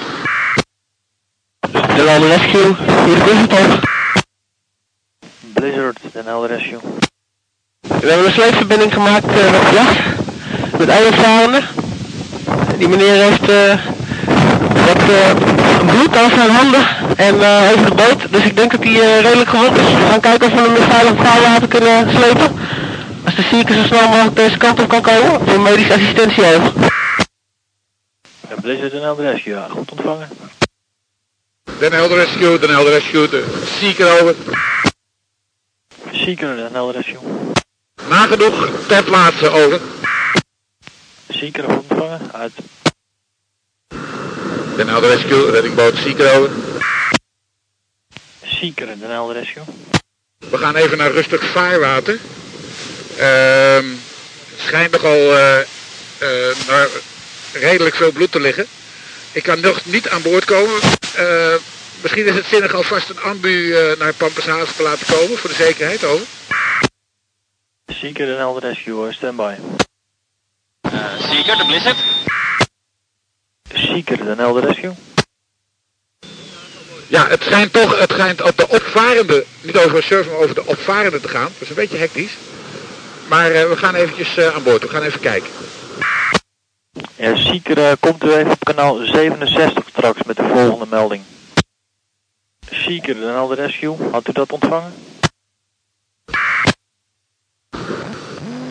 Den 1.70 2.08
Helder 2.08 2.28
Rescue. 2.28 2.74
Hier 3.04 3.14
de 3.14 3.22
Blizzard, 3.24 3.52
over. 3.52 3.78
Blizzard, 5.52 5.98
Den 6.12 6.26
Helder 6.26 6.50
Rescue. 6.50 6.78
We 7.80 8.08
hebben 8.08 8.26
een 8.26 8.32
sleepverbinding 8.32 8.92
gemaakt 8.92 9.26
uh, 9.26 9.50
met 9.50 9.60
de 9.60 9.74
jacht. 9.74 9.98
Met 10.78 10.88
eilandvarenden. 10.88 11.64
Die 12.78 12.88
meneer 12.88 13.22
heeft 13.22 13.50
uh, 13.50 13.74
wat 14.86 15.02
uh, 15.10 15.34
bloed 15.86 16.16
aan 16.16 16.30
zijn 16.30 16.50
handen 16.50 16.86
en 17.16 17.34
uh, 17.34 17.70
over 17.72 17.84
de 17.84 17.94
boot. 17.94 18.32
Dus 18.32 18.44
ik 18.44 18.56
denk 18.56 18.70
dat 18.70 18.82
hij 18.82 18.92
uh, 18.92 19.20
redelijk 19.20 19.50
gewond 19.50 19.76
is. 19.76 19.84
We 19.84 20.06
gaan 20.10 20.20
kijken 20.20 20.46
of 20.46 20.52
we 20.52 20.60
hem 20.60 20.76
in 20.76 20.90
veilig 20.90 21.14
vaarwater 21.16 21.68
kunnen 21.68 22.10
slepen. 22.10 22.56
Als 23.24 23.34
de 23.34 23.42
zieke 23.42 23.72
zo 23.72 23.84
snel 23.84 24.08
mogelijk 24.08 24.36
deze 24.36 24.56
kant 24.56 24.80
op 24.80 24.88
kan 24.88 25.02
komen, 25.02 25.46
voor 25.46 25.60
medische 25.60 25.94
assistentie 25.94 26.44
over. 26.44 26.72
Ja, 28.48 28.54
Blizzard 28.60 28.92
en 28.92 29.02
Elder 29.02 29.32
Rescue, 29.32 29.54
ja, 29.54 29.68
goed 29.68 29.90
ontvangen. 29.90 30.28
Den 31.78 31.92
Helder 31.92 32.16
Rescue, 32.16 32.58
Den 32.58 32.70
Helder 32.70 32.92
Rescue, 32.92 33.28
de 33.28 33.62
Seeker 33.78 34.20
over. 34.20 34.34
Seeker 36.12 36.64
en 36.64 36.74
Elder 36.74 36.94
Rescue. 36.94 37.18
Nagenoeg 38.08 38.70
ter 38.86 39.02
plaatse 39.02 39.48
over. 39.48 39.80
Seeker 41.28 41.64
goed 41.64 41.84
ontvangen, 41.88 42.20
uit. 42.32 42.52
Den 44.76 44.88
Helder 44.88 45.10
Rescue, 45.10 45.50
reddingboot 45.50 45.96
Seeker 45.96 46.36
over. 46.36 46.50
Seeker 48.44 48.88
en 48.88 49.10
Elder 49.10 49.36
Rescue. 49.36 49.62
We 50.38 50.58
gaan 50.58 50.76
even 50.76 50.98
naar 50.98 51.10
rustig 51.10 51.44
vaarwater. 51.44 52.18
Ehm 53.16 53.86
het 54.50 54.60
schijnt 54.60 54.92
nogal 54.92 55.36
eh 55.36 55.60
eh, 56.22 56.56
naar 56.68 56.88
redelijk 57.52 57.94
veel 57.94 58.12
bloed 58.12 58.32
te 58.32 58.40
liggen. 58.40 58.66
Ik 59.32 59.42
kan 59.42 59.60
nog 59.60 59.84
niet 59.84 60.08
aan 60.08 60.22
boord 60.22 60.44
komen. 60.44 60.80
Eh, 61.14 61.54
misschien 62.00 62.26
is 62.26 62.34
het 62.34 62.46
zinnig 62.46 62.74
alvast 62.74 63.08
een 63.08 63.20
ambu 63.20 63.74
eh, 63.74 63.98
naar 63.98 64.14
Pampashaven 64.14 64.76
te 64.76 64.82
laten 64.82 65.06
komen 65.06 65.38
voor 65.38 65.50
de 65.50 65.56
zekerheid 65.56 66.04
over. 66.04 66.26
Seeker 67.86 68.32
en 68.32 68.38
Elder 68.38 68.62
Rescue, 68.62 69.08
eh, 69.08 69.14
standby. 69.14 69.54
Seeker, 71.18 71.56
de 71.56 71.64
Blizzard. 71.66 71.98
Seeker 73.72 74.28
en 74.28 74.40
Elder 74.40 74.64
Rescue. 74.64 74.94
Ja, 77.06 77.28
het 77.28 77.42
schijnt 77.42 77.72
toch, 77.72 77.98
het 77.98 78.10
schijnt 78.10 78.42
op 78.42 78.56
de 78.56 78.68
opvarende, 78.68 79.44
niet 79.60 79.76
over 79.76 79.96
een 79.96 80.02
surfer, 80.02 80.32
maar 80.32 80.40
over 80.40 80.54
de 80.54 80.66
opvarende 80.66 81.20
te 81.20 81.28
gaan. 81.28 81.48
Dat 81.52 81.62
is 81.62 81.68
een 81.68 81.74
beetje 81.74 81.98
hectisch. 81.98 82.32
Maar 83.28 83.50
eh, 83.50 83.68
we 83.68 83.76
gaan 83.76 83.94
eventjes 83.94 84.36
eh, 84.36 84.54
aan 84.54 84.62
boord, 84.62 84.82
we 84.82 84.88
gaan 84.88 85.02
even 85.02 85.20
kijken. 85.20 85.50
Ja, 87.16 87.36
Seeker 87.36 87.78
eh, 87.78 87.92
komt 88.00 88.24
u 88.24 88.32
even 88.32 88.50
op 88.50 88.64
kanaal 88.64 88.96
67 88.96 89.88
straks 89.88 90.22
met 90.22 90.36
de 90.36 90.48
volgende 90.54 90.86
melding. 90.90 91.22
Seeker 92.70 93.22
en 93.22 93.34
Elder 93.34 93.56
Rescue, 93.56 93.96
had 94.10 94.28
u 94.28 94.32
dat 94.32 94.52
ontvangen? 94.52 94.92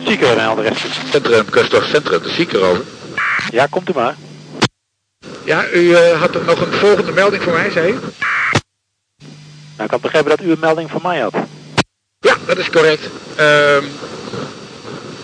Seeker 0.04 0.30
en 0.30 0.38
Elder 0.38 0.64
Rescue. 0.64 0.90
Centrum, 1.10 1.50
Kustwacht 1.50 1.88
Centrum, 1.88 2.22
de 2.22 2.28
Seeker 2.28 2.62
over. 2.62 2.84
Ja, 3.50 3.66
komt 3.66 3.88
u 3.88 3.92
maar. 3.94 4.16
Ja, 5.44 5.70
u 5.70 5.94
eh, 5.94 6.20
had 6.20 6.34
er 6.34 6.44
nog 6.44 6.60
een 6.60 6.72
volgende 6.72 7.12
melding 7.12 7.42
voor 7.42 7.52
mij, 7.52 7.70
zei 7.70 7.92
u? 7.92 7.98
Nou, 9.76 9.84
ik 9.84 9.90
had 9.90 10.00
begrepen 10.00 10.30
dat 10.30 10.40
u 10.40 10.50
een 10.50 10.60
melding 10.60 10.90
van 10.90 11.00
mij 11.02 11.20
had. 11.20 11.34
Ja, 12.22 12.36
dat 12.46 12.58
is 12.58 12.70
correct. 12.70 13.02
Ehm 13.36 13.84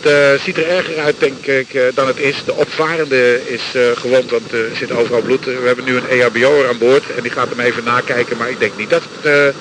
het 0.01 0.41
ziet 0.41 0.57
er 0.57 0.69
erger 0.69 0.99
uit, 0.99 1.21
denk 1.21 1.47
ik, 1.47 1.75
eh, 1.75 1.83
dan 1.95 2.07
het 2.07 2.17
is. 2.17 2.45
De 2.45 2.53
opvarende 2.55 3.51
is 3.53 3.75
eh, 3.75 3.83
gewond, 3.97 4.31
want 4.31 4.53
er 4.53 4.77
zit 4.77 4.93
overal 4.93 5.21
bloed. 5.21 5.45
We 5.45 5.63
hebben 5.65 5.85
nu 5.85 5.97
een 5.97 6.09
EHBO'er 6.09 6.69
aan 6.69 6.79
boord 6.79 7.15
en 7.17 7.23
die 7.23 7.31
gaat 7.31 7.49
hem 7.49 7.61
even 7.61 7.85
nakijken. 7.85 8.37
Maar 8.37 8.51
ik 8.51 8.59
denk 8.59 8.77
niet 8.77 8.91
dat 8.91 9.03
het 9.03 9.33
eh, 9.33 9.61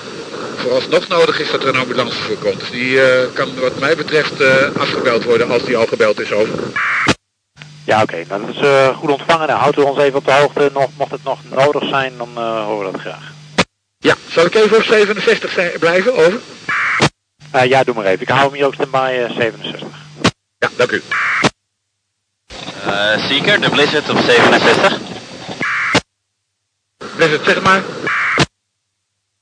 vooralsnog 0.56 1.08
nodig 1.08 1.40
is 1.40 1.50
dat 1.50 1.62
er 1.62 1.68
een 1.68 1.80
ambulance 1.80 2.22
voor 2.22 2.36
komt. 2.36 2.60
Dus 2.60 2.70
die 2.70 3.00
kan 3.32 3.48
wat 3.60 3.78
mij 3.78 3.96
betreft 3.96 4.42
afgebeld 4.76 5.24
worden 5.24 5.50
als 5.50 5.64
die 5.64 5.76
al 5.76 5.86
gebeld 5.86 6.20
is 6.20 6.32
over. 6.32 6.54
Ja, 7.84 8.02
oké. 8.02 8.24
Nou, 8.28 8.46
dat 8.46 8.54
is 8.54 8.96
goed 8.96 9.10
ontvangen. 9.10 9.46
Nou, 9.46 9.60
houdt 9.60 9.78
u 9.78 9.80
ons 9.80 9.98
even 9.98 10.18
op 10.18 10.24
de 10.24 10.32
hoogte. 10.32 10.70
Nog, 10.74 10.88
mocht 10.96 11.10
het 11.10 11.24
nog 11.24 11.38
nodig 11.54 11.88
zijn, 11.88 12.12
dan 12.16 12.28
horen 12.64 12.86
we 12.86 12.92
dat 12.92 13.00
graag. 13.00 13.32
Ja, 13.98 14.14
zal 14.30 14.44
ik 14.44 14.54
even 14.54 14.76
op 14.76 14.82
67 14.82 15.52
zijn- 15.52 15.72
blijven? 15.78 16.16
Over. 16.16 16.40
Eh, 17.50 17.64
ja, 17.64 17.84
doe 17.84 17.94
maar 17.94 18.04
even. 18.04 18.20
Ik 18.20 18.28
hou 18.28 18.42
hem 18.42 18.52
hier 18.52 18.66
ook 18.66 18.74
standby 18.74 19.24
eh, 19.28 19.30
67. 19.36 19.88
Ja, 20.58 20.68
dank 20.76 20.90
u. 20.90 21.02
Eh, 22.86 23.26
Seeker, 23.28 23.60
de 23.60 23.70
Blizzard 23.70 24.08
op 24.08 24.18
67. 24.18 24.98
Blizzard, 27.16 27.44
zeg 27.44 27.62
maar. 27.62 27.82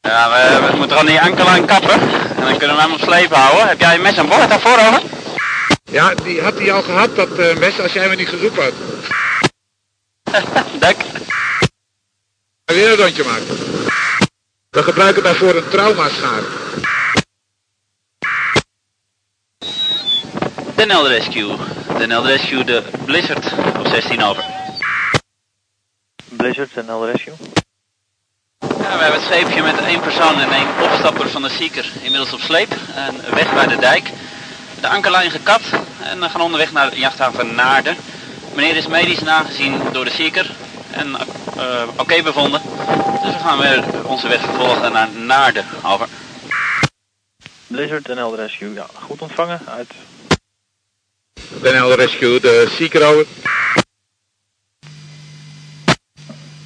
Ja, 0.00 0.30
we, 0.30 0.66
we 0.70 0.76
moeten 0.76 0.96
er 0.96 1.02
aan 1.02 1.06
die 1.06 1.20
ankerlijn 1.20 1.66
kappen. 1.66 2.00
En 2.36 2.42
dan 2.44 2.58
kunnen 2.58 2.76
we 2.76 2.82
hem 2.82 2.92
op 2.92 3.00
sleep 3.00 3.34
houden. 3.34 3.68
Heb 3.68 3.80
jij 3.80 3.94
een 3.94 4.02
mes 4.02 4.18
aan 4.18 4.28
boord 4.28 4.48
daarvoor 4.48 4.78
over? 4.78 5.02
Ja, 5.84 6.14
die 6.14 6.42
had 6.42 6.58
hij 6.58 6.72
al 6.72 6.82
gehad, 6.82 7.16
dat 7.16 7.38
eh, 7.38 7.56
mes, 7.56 7.80
als 7.80 7.92
jij 7.92 8.08
me 8.08 8.14
niet 8.14 8.28
geroepen 8.28 8.62
had. 8.62 8.74
Dek. 10.80 10.96
Weer 12.64 12.90
een 12.90 12.96
rondje 12.96 13.24
maken. 13.24 13.58
We 14.70 14.82
gebruiken 14.82 15.22
daarvoor 15.22 15.54
een 15.54 15.68
traumaschade. 15.68 16.46
Den 20.76 20.90
Elder 20.90 21.10
Rescue. 21.10 21.56
Den 21.98 22.12
Elder 22.12 22.32
Rescue, 22.32 22.64
de 22.64 22.82
Blizzard 23.04 23.52
op 23.78 23.86
16 23.86 24.22
over. 24.22 24.44
Blizzard 26.28 26.70
en 26.74 26.88
Elder 26.88 27.12
Rescue. 27.12 27.34
Ja, 28.58 28.96
we 28.96 29.02
hebben 29.02 29.20
het 29.20 29.22
scheepje 29.22 29.62
met 29.62 29.78
één 29.78 30.00
persoon 30.00 30.40
en 30.40 30.50
één 30.50 30.68
opstapper 30.82 31.28
van 31.28 31.42
de 31.42 31.48
Seeker 31.48 31.90
inmiddels 32.02 32.32
op 32.32 32.40
sleep. 32.40 32.72
En 32.94 33.34
weg 33.34 33.54
bij 33.54 33.66
de 33.66 33.76
dijk. 33.76 34.10
De 34.80 34.88
ankerlijn 34.88 35.30
gekapt 35.30 35.70
en 36.02 36.20
we 36.20 36.28
gaan 36.28 36.40
onderweg 36.40 36.72
naar 36.72 36.90
de 36.90 36.98
jachthaven 36.98 37.54
Naarden. 37.54 37.96
Meneer 38.54 38.76
is 38.76 38.86
medisch 38.86 39.22
nagezien 39.22 39.80
door 39.92 40.04
de 40.04 40.10
Seeker 40.10 40.50
en 40.90 41.16
eh, 41.56 41.82
oké 41.96 42.22
bevonden. 42.22 42.60
Dus 43.22 43.32
we 43.32 43.38
gaan 43.42 43.58
weer 43.58 43.84
onze 44.04 44.28
weg 44.28 44.40
vervolgen 44.40 44.92
naar 44.92 45.08
Naarden. 45.10 45.64
Over. 45.82 46.08
Blizzard 47.66 48.08
en 48.08 48.18
Elder 48.18 48.38
Rescue, 48.38 48.72
ja, 48.74 48.86
goed 48.94 49.22
ontvangen. 49.22 49.60
Uit. 49.66 49.90
Den 51.62 51.74
Helder 51.74 51.96
Rescue, 51.96 52.40
de 52.40 52.66
Seeker 52.76 53.02
over. 53.02 53.26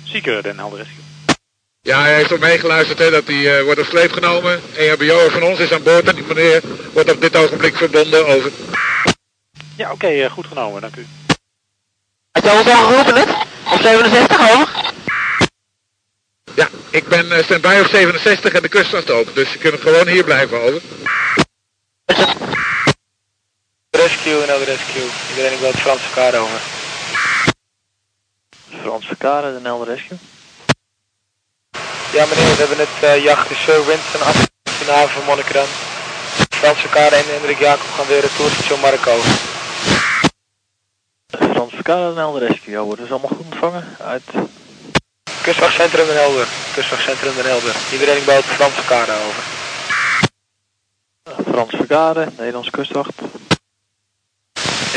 Seeker 0.04 0.46
en 0.46 0.58
Elder 0.58 0.78
Rescue. 0.78 1.00
Ja, 1.82 2.00
hij 2.00 2.14
heeft 2.14 2.32
ook 2.32 2.40
meegeluisterd 2.40 2.98
hè, 2.98 3.10
dat 3.10 3.26
hij 3.26 3.58
eh, 3.58 3.64
wordt 3.64 3.80
op 3.80 3.86
sleep 3.86 4.12
genomen. 4.12 4.60
EHBO 4.74 5.28
van 5.28 5.42
ons 5.42 5.58
is 5.58 5.72
aan 5.72 5.82
boord 5.82 6.08
en 6.08 6.14
die 6.14 6.24
meneer 6.24 6.62
wordt 6.92 7.12
op 7.12 7.20
dit 7.20 7.36
ogenblik 7.36 7.76
verbonden 7.76 8.26
over. 8.26 8.50
Ja, 9.76 9.92
oké, 9.92 10.06
eh, 10.06 10.30
goed 10.30 10.46
genomen, 10.46 10.80
dank 10.80 10.96
u. 10.96 11.06
Had 12.32 12.44
je 12.44 12.50
ons 12.50 12.66
al 12.66 12.86
geroepen 12.86 13.14
net? 13.14 13.28
Op 13.72 13.80
67 13.80 14.50
over? 14.50 14.92
Ja, 16.54 16.68
ik 16.90 17.08
ben 17.08 17.26
uh, 17.26 17.42
standby 17.42 17.78
op 17.80 17.86
67 17.86 18.52
en 18.52 18.62
de 18.62 18.68
kustwacht 18.68 19.10
ook, 19.10 19.34
dus 19.34 19.52
je 19.52 19.58
kunt 19.58 19.80
gewoon 19.80 20.08
hier 20.08 20.24
blijven 20.24 20.60
over. 20.60 20.80
Rescue 24.00 24.42
en 24.42 24.48
Elder 24.48 24.66
Rescue. 24.66 25.08
Iedereen 25.30 25.58
wil 25.58 25.70
het 25.70 25.80
Franse 25.80 26.10
kaart 26.14 26.34
over. 26.34 26.60
Franse 28.82 29.16
kaart 29.16 29.44
en 29.44 29.66
Elder 29.66 29.88
Rescue. 29.94 30.18
Ja 32.12 32.26
meneer, 32.26 32.56
we 32.56 32.62
hebben 32.64 32.78
het 32.78 32.96
uh, 33.04 33.24
jacht 33.24 33.48
de 33.48 33.54
Sir 33.54 33.86
Winston 33.86 34.22
af 34.22 34.38
in 34.80 34.86
de 34.86 34.92
haven 34.92 35.10
van 35.10 35.24
Monnikendam. 35.24 35.66
Franse 36.50 36.88
kade 36.88 37.16
en 37.16 37.24
Hendrik 37.26 37.58
Jacob 37.58 37.90
gaan 37.96 38.06
weer 38.06 38.22
het 38.22 38.36
tourstation 38.36 38.80
Marco. 38.80 39.16
Franse 41.52 41.82
kaart 41.82 42.12
en 42.12 42.22
Elder 42.22 42.48
Rescue, 42.48 42.72
ja, 42.72 42.80
worden 42.80 43.06
ze 43.06 43.12
allemaal 43.12 43.36
goed 43.36 43.44
ontvangen. 43.44 43.84
Uit. 44.00 44.22
Kustwachtcentrum 45.42 46.06
Den 46.06 46.16
Helder. 46.16 46.48
Kustwachtcentrum 46.74 47.34
Den 47.34 47.44
Helder. 47.44 47.74
Iedereen 47.92 48.16
ik 48.16 48.24
boot 48.24 48.44
Franse 48.44 48.84
kade 48.84 49.12
over. 49.12 49.42
Franse 51.52 51.86
kade, 51.86 52.28
Nederlandse 52.36 52.70
kustwacht. 52.70 53.14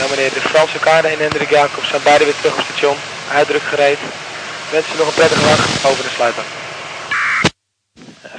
Ja 0.04 0.10
meneer, 0.10 0.34
de 0.34 0.42
Franse 0.42 0.80
kade 0.80 1.08
en 1.08 1.18
Hendrik 1.18 1.50
Jacob 1.50 1.84
zijn 1.84 2.04
beide 2.04 2.24
weer 2.24 2.36
terug 2.36 2.58
op 2.58 2.64
station. 2.64 2.98
Uitdruk 3.32 3.62
gereed. 3.62 3.98
Wensen 4.72 4.98
nog 4.98 5.08
een 5.08 5.14
prettige 5.14 5.46
nacht 5.46 5.86
over 5.86 6.04
de 6.04 6.10
sluiter. 6.10 6.44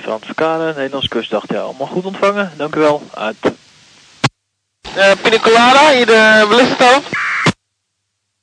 Franse 0.03 0.35
kade, 0.35 0.73
Nederlandse 0.77 1.09
kustwacht, 1.09 1.49
ja, 1.49 1.61
allemaal 1.61 1.87
goed 1.87 2.05
ontvangen. 2.05 2.53
Dank 2.57 2.75
u 2.75 2.81
wel. 2.81 3.03
Uit. 3.15 3.37
Uh, 4.97 5.13
hier 5.91 6.07
de 6.07 6.47
over. 6.49 7.03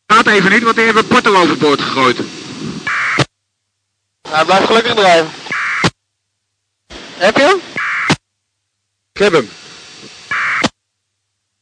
Gaat 0.07 0.27
even 0.27 0.51
niet, 0.51 0.63
want 0.63 0.75
die 0.75 0.85
hebben 0.85 1.07
Porto 1.07 1.35
overboord 1.35 1.81
gegooid. 1.81 2.17
Hij 4.29 4.45
blijft 4.45 4.65
gelukkig 4.65 4.93
drijven. 4.93 5.31
Heb 7.17 7.37
je 7.37 7.43
hem? 7.43 7.61
Ik 9.13 9.21
heb 9.21 9.31
hem. 9.33 9.49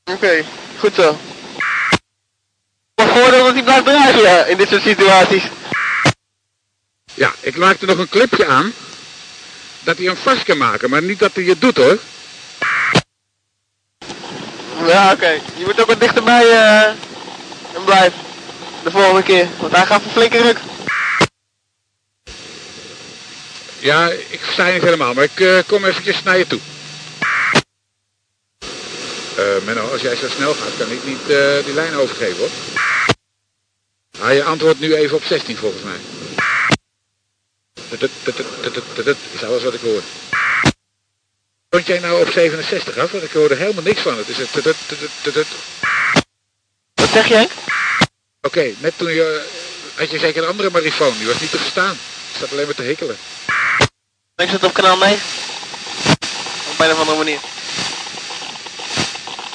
Oké, 0.04 0.44
goed 0.80 0.96
zo. 0.96 1.18
Voordeel 3.14 3.44
dat 3.44 3.54
hij 3.54 3.64
blijft 3.64 3.86
drijven 3.86 4.22
ja, 4.22 4.46
in 4.46 4.58
dit 4.58 4.70
soort 4.70 4.82
situaties. 4.82 5.44
Ja, 7.14 7.34
ik 7.40 7.58
maakte 7.58 7.86
nog 7.86 7.98
een 7.98 8.10
clipje 8.10 8.46
aan. 8.46 8.74
Dat 9.84 9.98
hij 9.98 10.06
hem 10.06 10.16
vast 10.16 10.44
kan 10.44 10.58
maken, 10.58 10.90
maar 10.90 11.02
niet 11.02 11.20
dat 11.20 11.32
hij 11.34 11.44
het 11.44 11.62
doet 11.62 11.78
hoor. 11.78 11.98
Ja, 14.86 15.12
oké. 15.12 15.30
Je 15.30 15.64
moet 15.66 15.82
ook 15.82 15.88
wat 15.88 16.00
dichterbij 16.00 16.50
eh 16.50 16.88
en 17.76 17.84
blijf. 17.86 18.14
De 18.84 18.92
volgende 18.92 19.24
keer, 19.24 19.48
want 19.58 19.76
hij 19.76 19.86
gaat 19.86 20.04
een 20.04 20.12
flinke 20.12 20.42
ruk. 20.42 20.58
Ja, 23.80 24.10
ik 24.10 24.40
versta 24.42 24.68
je 24.68 24.74
niet 24.74 24.84
helemaal, 24.84 25.14
maar 25.14 25.24
ik 25.24 25.40
eh, 25.40 25.58
kom 25.68 25.86
eventjes 25.86 26.24
naar 26.24 26.38
je 26.38 26.48
toe. 26.48 26.60
Eh 29.36 29.66
Menno, 29.66 29.92
als 29.92 30.02
jij 30.02 30.16
zo 30.16 30.28
snel 30.28 30.54
gaat, 30.54 30.78
kan 30.78 30.92
ik 30.92 31.06
niet 31.06 31.30
eh, 31.30 31.66
die 31.66 31.74
lijn 31.74 31.96
overgeven 31.96 32.38
hoor. 32.38 32.50
Ah, 34.22 34.34
je 34.34 34.44
antwoordt 34.44 34.80
nu 34.80 34.96
even 34.96 35.16
op 35.18 35.24
16 35.24 35.58
volgens 35.58 35.84
mij. 35.84 35.98
Dat, 37.98 39.18
is 39.32 39.44
alles 39.44 39.64
wat 39.64 39.74
ik 39.74 39.82
hoor. 39.82 40.02
Stond 41.68 41.88
jij 41.88 42.00
nou 42.00 42.22
op 42.22 42.32
67 42.32 42.98
af? 42.98 43.12
Want 43.12 43.24
ik 43.24 43.32
hoorde 43.32 43.56
helemaal 43.56 43.84
niks 43.84 44.02
van 44.02 44.18
het. 44.18 44.28
Is 44.28 44.38
het. 44.38 45.48
Wat 46.94 47.10
zeg 47.14 47.28
jij? 47.28 47.48
Oké, 48.42 48.74
net 48.78 48.94
toen 48.98 49.14
je... 49.14 49.48
Had 49.96 50.12
je 50.12 50.20
zeker 50.20 50.44
een 50.44 50.50
andere 50.50 50.70
marifoon. 50.70 51.18
Die 51.18 51.28
was 51.28 51.40
niet 51.40 51.52
te 51.52 51.58
verstaan. 51.58 51.98
Die 52.28 52.36
staat 52.36 52.52
alleen 52.52 52.66
maar 52.66 52.76
te 52.76 52.82
hikkelen. 52.82 53.18
Ik 54.36 54.50
zit 54.50 54.64
op 54.64 54.74
kanaal 54.74 54.98
9. 54.98 55.20
Op 56.72 56.80
een 56.80 56.92
of 56.92 57.00
andere 57.00 57.18
manier. 57.18 57.40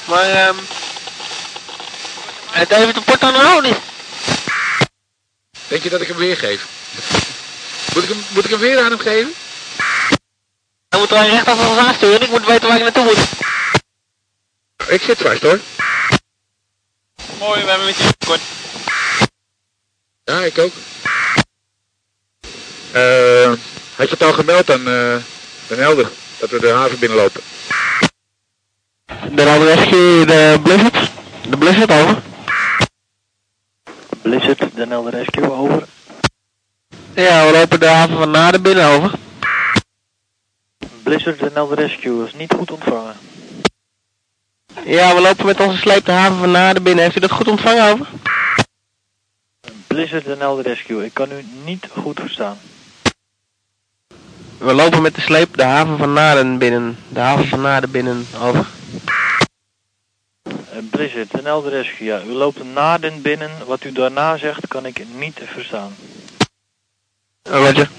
Maar, 0.05 0.29
ehm... 0.29 0.55
Het 2.51 2.71
even 2.71 2.93
de 2.93 3.01
port 3.01 3.21
aan 3.21 3.33
houden. 3.33 3.77
Denk 5.67 5.83
je 5.83 5.89
dat 5.89 6.01
ik 6.01 6.07
hem 6.07 6.17
weer 6.17 6.37
geef? 6.37 6.65
Moet 7.93 8.03
ik 8.03 8.09
hem, 8.09 8.23
moet 8.29 8.43
ik 8.43 8.49
hem 8.49 8.59
weer 8.59 8.79
aan 8.79 8.91
hem 8.91 8.99
geven? 8.99 9.33
Dan 10.89 10.99
moeten 10.99 11.17
wij 11.17 11.29
recht 11.29 11.47
af 11.47 11.69
ons 11.69 11.77
aansturen. 11.77 12.21
Ik 12.21 12.29
moet 12.29 12.45
weten 12.45 12.67
waar 12.67 12.77
ik 12.77 12.83
naartoe 12.83 13.03
moet. 13.03 13.17
Ik 14.87 15.01
zit 15.01 15.17
vast 15.17 15.41
hoor. 15.41 15.59
Mooi, 17.39 17.61
we 17.61 17.69
hebben 17.69 17.85
met 17.85 17.97
je 17.97 18.13
kort. 18.25 18.41
Ja, 20.23 20.39
ik 20.39 20.57
ook. 20.57 20.73
Eh, 22.91 23.53
had 23.95 24.09
je 24.09 24.15
het 24.15 24.23
al 24.23 24.33
gemeld 24.33 24.71
aan 24.71 24.87
uh, 24.87 25.15
Den 25.67 25.79
Helder 25.79 26.09
dat 26.39 26.49
we 26.49 26.59
de 26.59 26.69
haven 26.69 26.99
binnenlopen? 26.99 27.41
De 29.31 29.43
Rescue, 29.43 30.25
de 30.25 30.59
Blizzard. 30.63 31.11
De 31.49 31.57
Blizzard, 31.57 31.91
over. 31.91 32.21
De 34.75 35.09
Rescue, 35.09 35.51
over. 35.51 35.83
Ja, 37.13 37.45
we 37.45 37.51
lopen 37.51 37.79
de 37.79 37.87
haven 37.87 38.17
van 38.17 38.31
Naden 38.31 38.61
binnen, 38.61 38.85
over. 38.85 39.11
Blizzard, 41.03 41.39
de 41.39 41.67
Rescue, 41.75 42.25
is 42.25 42.33
niet 42.33 42.53
goed 42.53 42.71
ontvangen. 42.71 43.15
Ja, 44.85 45.15
we 45.15 45.21
lopen 45.21 45.45
met 45.45 45.59
onze 45.59 45.77
sleep 45.77 46.05
de 46.05 46.11
haven 46.11 46.37
van 46.37 46.51
Naden 46.51 46.83
binnen. 46.83 47.03
Heeft 47.03 47.17
u 47.17 47.19
dat 47.19 47.31
goed 47.31 47.47
ontvangen, 47.47 47.91
over? 47.91 48.07
Blizzard, 49.87 50.25
de 50.25 50.61
Rescue, 50.61 51.05
ik 51.05 51.13
kan 51.13 51.31
u 51.31 51.45
niet 51.65 51.87
goed 51.97 52.19
verstaan. 52.19 52.57
We 54.57 54.73
lopen 54.73 55.01
met 55.01 55.15
de 55.15 55.21
sleep 55.21 55.57
de 55.57 55.63
haven 55.63 55.97
van 55.97 56.13
Naden 56.13 56.57
binnen. 56.57 56.97
De 57.09 57.19
haven 57.19 57.47
van 57.47 57.61
Naden 57.61 57.91
binnen, 57.91 58.27
over. 58.41 58.65
Blizzard, 60.81 61.31
de 61.31 61.41
Nelder 61.41 61.71
Rescue, 61.71 62.07
ja, 62.07 62.21
u 62.21 62.31
loopt 62.31 62.63
Naden 62.63 63.21
binnen. 63.21 63.65
Wat 63.65 63.83
u 63.83 63.91
daarna 63.91 64.37
zegt, 64.37 64.67
kan 64.67 64.85
ik 64.85 65.05
niet 65.13 65.39
verstaan. 65.45 65.95
Roger. 67.43 67.89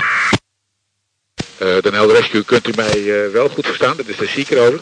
Uh, 1.62 1.80
Den 1.80 1.94
Helder 1.94 2.16
Rescue, 2.16 2.44
kunt 2.44 2.68
u 2.68 2.72
mij 2.76 2.98
uh, 2.98 3.32
wel 3.32 3.48
goed 3.48 3.66
verstaan? 3.66 3.96
Dat 3.96 4.06
is 4.06 4.16
de 4.16 4.26
Seeker 4.26 4.66
over. 4.66 4.80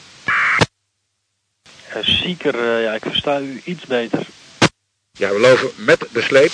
Uh, 1.96 2.02
Seeker, 2.02 2.80
ja, 2.80 2.92
ik 2.92 3.02
versta 3.02 3.40
u 3.40 3.60
iets 3.64 3.86
beter. 3.86 4.26
Ja, 5.12 5.30
we 5.30 5.40
lopen 5.40 5.70
met 5.76 6.06
de 6.12 6.22
sleep 6.22 6.52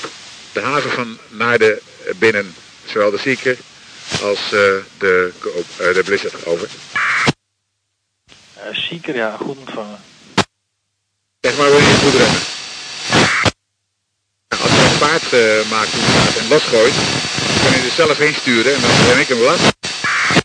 de 0.52 0.60
haven 0.60 0.90
van 0.90 1.18
Naarden 1.28 1.78
binnen. 2.18 2.54
Zowel 2.84 3.10
de 3.10 3.18
Seeker 3.18 3.58
als 4.22 4.50
de, 4.50 5.32
de 5.78 6.02
Blizzard 6.04 6.46
over. 6.46 6.68
Seeker, 8.72 9.14
ja, 9.14 9.36
goed 9.36 9.58
ontvangen. 9.58 9.98
Zeg 11.40 11.56
maar, 11.56 11.70
wil 11.70 11.78
je 11.78 11.98
goed 12.02 12.12
rennen? 12.12 12.40
Als 14.48 14.72
je 14.72 14.88
een 14.90 14.98
paard 14.98 15.68
maakt 15.70 15.92
en 16.38 16.48
losgooit, 16.48 16.94
kan 17.62 17.70
je 17.72 17.86
er 17.86 17.94
zelf 17.94 18.18
heen 18.18 18.34
sturen 18.34 18.74
en 18.74 18.80
dan 18.80 18.90
ben 19.08 19.18
ik 19.18 19.28
hem 19.28 19.38
last. 19.38 19.62
Dat 19.62 20.44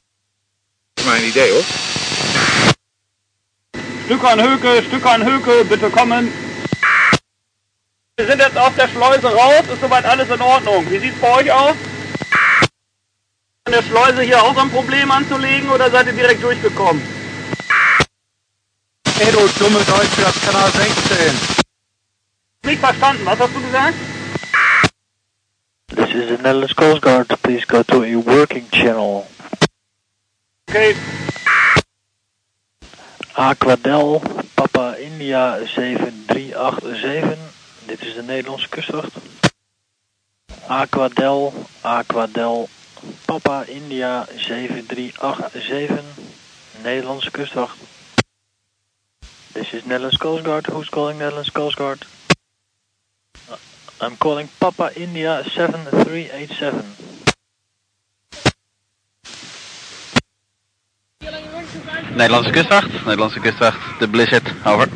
is 0.94 1.04
mijn 1.04 1.26
idee 1.26 1.52
hoor. 1.52 1.64
Stück 4.06 4.24
an 4.24 4.40
Höke, 4.40 4.84
Stück 4.88 5.06
an 5.06 5.22
Höke, 5.22 5.66
bitte 5.68 5.90
kommen. 5.90 6.34
Wir 8.16 8.28
sind 8.28 8.40
jetzt 8.40 8.58
aus 8.58 8.76
der 8.76 8.88
Schleuse 8.88 9.28
raus, 9.28 9.66
ist 9.74 9.82
soweit 9.82 10.06
alles 10.06 10.30
in 10.30 10.42
Ordnung. 10.42 10.90
Wie 10.90 11.00
sieht's 11.00 11.20
bei 11.20 11.28
euch 11.28 11.52
aus? 11.52 11.76
An 13.64 13.72
der 13.74 13.84
Schleuse 13.84 14.22
hier 14.22 14.42
auch 14.44 14.58
ein 14.58 14.72
Problem 14.72 15.12
anzulegen 15.12 15.70
oder 15.70 15.92
seid 15.92 16.06
ihr 16.06 16.14
direkt 16.14 16.42
durchgekommen? 16.42 17.15
Ey, 19.18 19.32
du 19.32 19.48
dumme 19.60 19.80
Deutsche, 19.86 20.22
das 20.22 20.42
Kanal 20.42 20.70
16. 20.72 21.40
Nicht 22.66 22.80
verstanden, 22.82 23.26
was 23.26 23.40
hast 23.40 23.56
du 23.56 23.62
gesagt? 23.62 23.96
This 25.88 26.10
is 26.14 26.28
the 26.28 26.38
Netherlands 26.44 26.76
Coast 26.76 27.02
Guard. 27.02 27.30
Please 27.42 27.66
go 27.66 27.82
to 27.84 28.04
a 28.04 28.18
working 28.18 28.70
channel. 28.72 29.26
Okay. 30.70 30.96
Aquadel, 33.36 34.22
Papa 34.58 34.98
India 35.00 35.60
7387. 35.66 37.38
Dit 37.88 38.02
is 38.02 38.16
de 38.16 38.24
Nederlandse 38.24 38.68
kustwacht. 38.70 39.14
Aquadel, 40.68 41.54
Aquadel, 41.84 42.68
Papa 43.26 43.64
India 43.68 44.28
7387. 44.36 46.04
Nederlandse 46.84 47.32
kustwacht. 47.32 47.78
This 49.56 49.74
is 49.74 49.86
Netherlands 49.86 50.18
Coast 50.18 50.44
Guard. 50.44 50.66
Who's 50.66 50.90
calling 50.90 51.18
Netherlands 51.18 51.50
Coast 51.50 51.78
Guard? 51.78 52.06
I'm 54.02 54.18
calling 54.18 54.50
Papa 54.60 54.92
India 54.98 55.44
7387. 55.44 56.84
Nederlandse 62.16 62.52
kustwacht, 62.52 63.06
Nederlandse 63.06 63.40
kustwacht, 63.40 64.00
de 64.00 64.08
Blizzard, 64.08 64.54
over. 64.66 64.90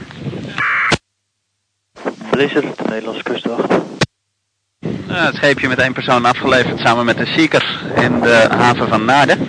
Blizzard, 2.32 2.78
de 2.78 2.84
Nederlandse 2.84 3.24
kustwacht. 3.24 3.72
Uh, 3.72 5.26
het 5.26 5.36
scheepje 5.36 5.68
met 5.68 5.80
één 5.80 5.94
persoon 5.94 6.26
afgeleverd 6.26 6.80
samen 6.80 7.06
met 7.06 7.18
de 7.18 7.26
Seeker 7.26 7.94
in 7.96 8.20
de 8.20 8.48
haven 8.50 8.88
van 8.88 9.06
Naarden. 9.06 9.48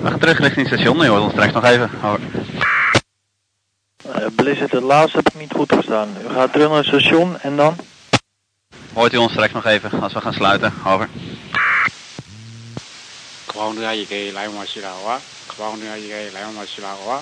Wacht 0.00 0.20
terug 0.20 0.38
richting 0.38 0.66
station, 0.66 0.98
nu 0.98 1.06
hoort 1.06 1.22
ons 1.22 1.32
straks 1.32 1.52
nog 1.52 1.64
even, 1.64 1.90
over. 2.04 2.20
Uh, 4.18 4.26
Blizzard, 4.34 4.70
de 4.70 4.80
laatste 4.80 5.16
heb 5.16 5.28
ik 5.28 5.40
niet 5.40 5.52
goed 5.52 5.72
verstaan. 5.72 6.16
U 6.26 6.28
gaat 6.28 6.52
terug 6.52 6.68
naar 6.68 6.76
het 6.76 6.86
station 6.86 7.38
en 7.40 7.56
dan? 7.56 7.76
Hoort 8.92 9.12
u 9.12 9.16
ons 9.16 9.32
straks 9.32 9.52
nog 9.52 9.64
even 9.64 10.00
als 10.00 10.12
we 10.12 10.20
gaan 10.20 10.32
sluiten, 10.32 10.72
over. 10.86 11.08
Gewoon 13.46 13.74
dat 13.74 13.98
je 13.98 14.06
geen 14.06 14.32
lijn 14.32 14.54
maar 14.54 14.66
hoor. 15.02 15.18
Gewoon 15.46 15.78
dat 15.80 16.02
je 16.02 16.14
geen 16.22 16.32
lijn 16.32 16.54
maar 16.54 16.96
hoor. 17.04 17.20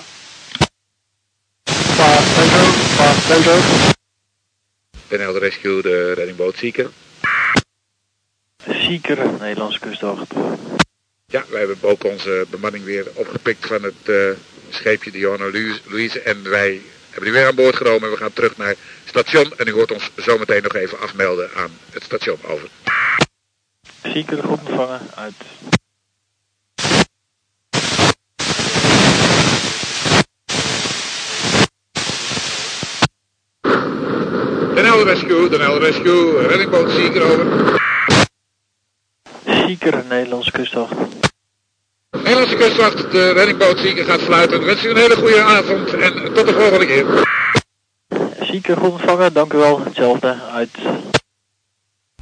Den 5.07 5.19
Helder 5.19 5.41
Rescue, 5.41 5.81
de 5.81 6.13
reddingboot 6.13 6.55
Seeker. 6.57 6.89
Seeker, 8.67 9.31
Nederlandse 9.39 9.79
kustwacht. 9.79 10.33
Ja, 11.25 11.43
wij 11.49 11.59
hebben 11.59 11.89
ook 11.89 12.03
onze 12.03 12.45
bemanning 12.49 12.83
weer 12.83 13.07
opgepikt 13.13 13.67
van 13.67 13.83
het 13.83 13.93
uh, 14.05 14.29
scheepje 14.73 15.11
de 15.11 15.17
Johanna 15.17 15.49
Louise. 15.85 16.21
En 16.21 16.49
wij 16.49 16.81
hebben 17.09 17.23
die 17.23 17.31
weer 17.31 17.47
aan 17.47 17.55
boord 17.55 17.75
genomen 17.75 18.03
en 18.03 18.09
we 18.09 18.17
gaan 18.17 18.33
terug 18.33 18.57
naar 18.57 18.67
het 18.67 18.77
station. 19.05 19.53
En 19.57 19.67
u 19.67 19.71
hoort 19.71 19.91
ons 19.91 20.09
zometeen 20.15 20.63
nog 20.63 20.75
even 20.75 20.99
afmelden 20.99 21.49
aan 21.55 21.71
het 21.91 22.03
station. 22.03 22.37
Over. 22.43 22.69
Seeker 24.03 24.43
goed 24.43 24.59
ontvangen, 24.59 25.01
uit. 25.15 25.33
Helder 34.93 35.13
Rescue, 35.13 35.59
Helder 35.59 35.81
Rescue, 35.81 36.47
reddingboot 36.47 36.91
Seeker 36.91 37.23
over. 37.23 37.81
Seeker, 39.45 40.03
Nederlandse 40.09 40.51
kustwacht. 40.51 40.95
Nederlandse 42.13 42.55
kustwacht, 42.55 43.11
de 43.11 43.31
reddingboot 43.31 43.77
Seeker 43.77 44.05
gaat 44.05 44.21
fluiten. 44.21 44.59
Ik 44.59 44.65
wens 44.65 44.85
u 44.85 44.89
een 44.89 44.97
hele 44.97 45.15
goede 45.15 45.41
avond 45.41 45.93
en 45.93 46.33
tot 46.33 46.47
de 46.47 46.53
volgende 46.53 46.85
keer. 46.85 47.05
Seeker 48.39 48.77
goed 48.77 48.91
ontvangen, 48.91 49.33
dank 49.33 49.53
u 49.53 49.57
wel. 49.57 49.83
Hetzelfde, 49.83 50.41
uit. 50.51 50.77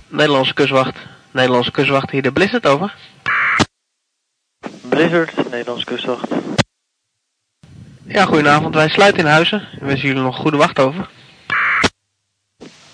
Nederlandse 0.08 0.54
kustwacht, 0.54 0.98
Nederlandse 1.32 1.72
kustwacht, 1.72 2.10
hier 2.10 2.22
de 2.22 2.32
Blizzard 2.32 2.68
over. 2.68 2.96
Blizzard, 4.90 5.50
Nederlandse 5.50 5.86
kustwacht. 5.86 6.28
Ja, 8.04 8.26
goedenavond. 8.26 8.76
Wij 8.76 8.90
sluiten 8.90 9.24
in 9.24 9.30
huizen. 9.30 9.68
We 9.80 9.86
wensen 9.86 10.08
jullie 10.08 10.24
nog 10.24 10.36
een 10.36 10.42
goede 10.42 10.58
wacht 10.58 10.80
over. 10.80 11.10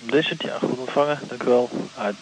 Blizzard, 0.06 0.42
ja, 0.42 0.58
goed 0.60 0.78
ontvangen. 0.78 1.20
Dank 1.28 1.44
u 1.44 1.46
wel. 1.46 1.70
Uit. 1.98 2.16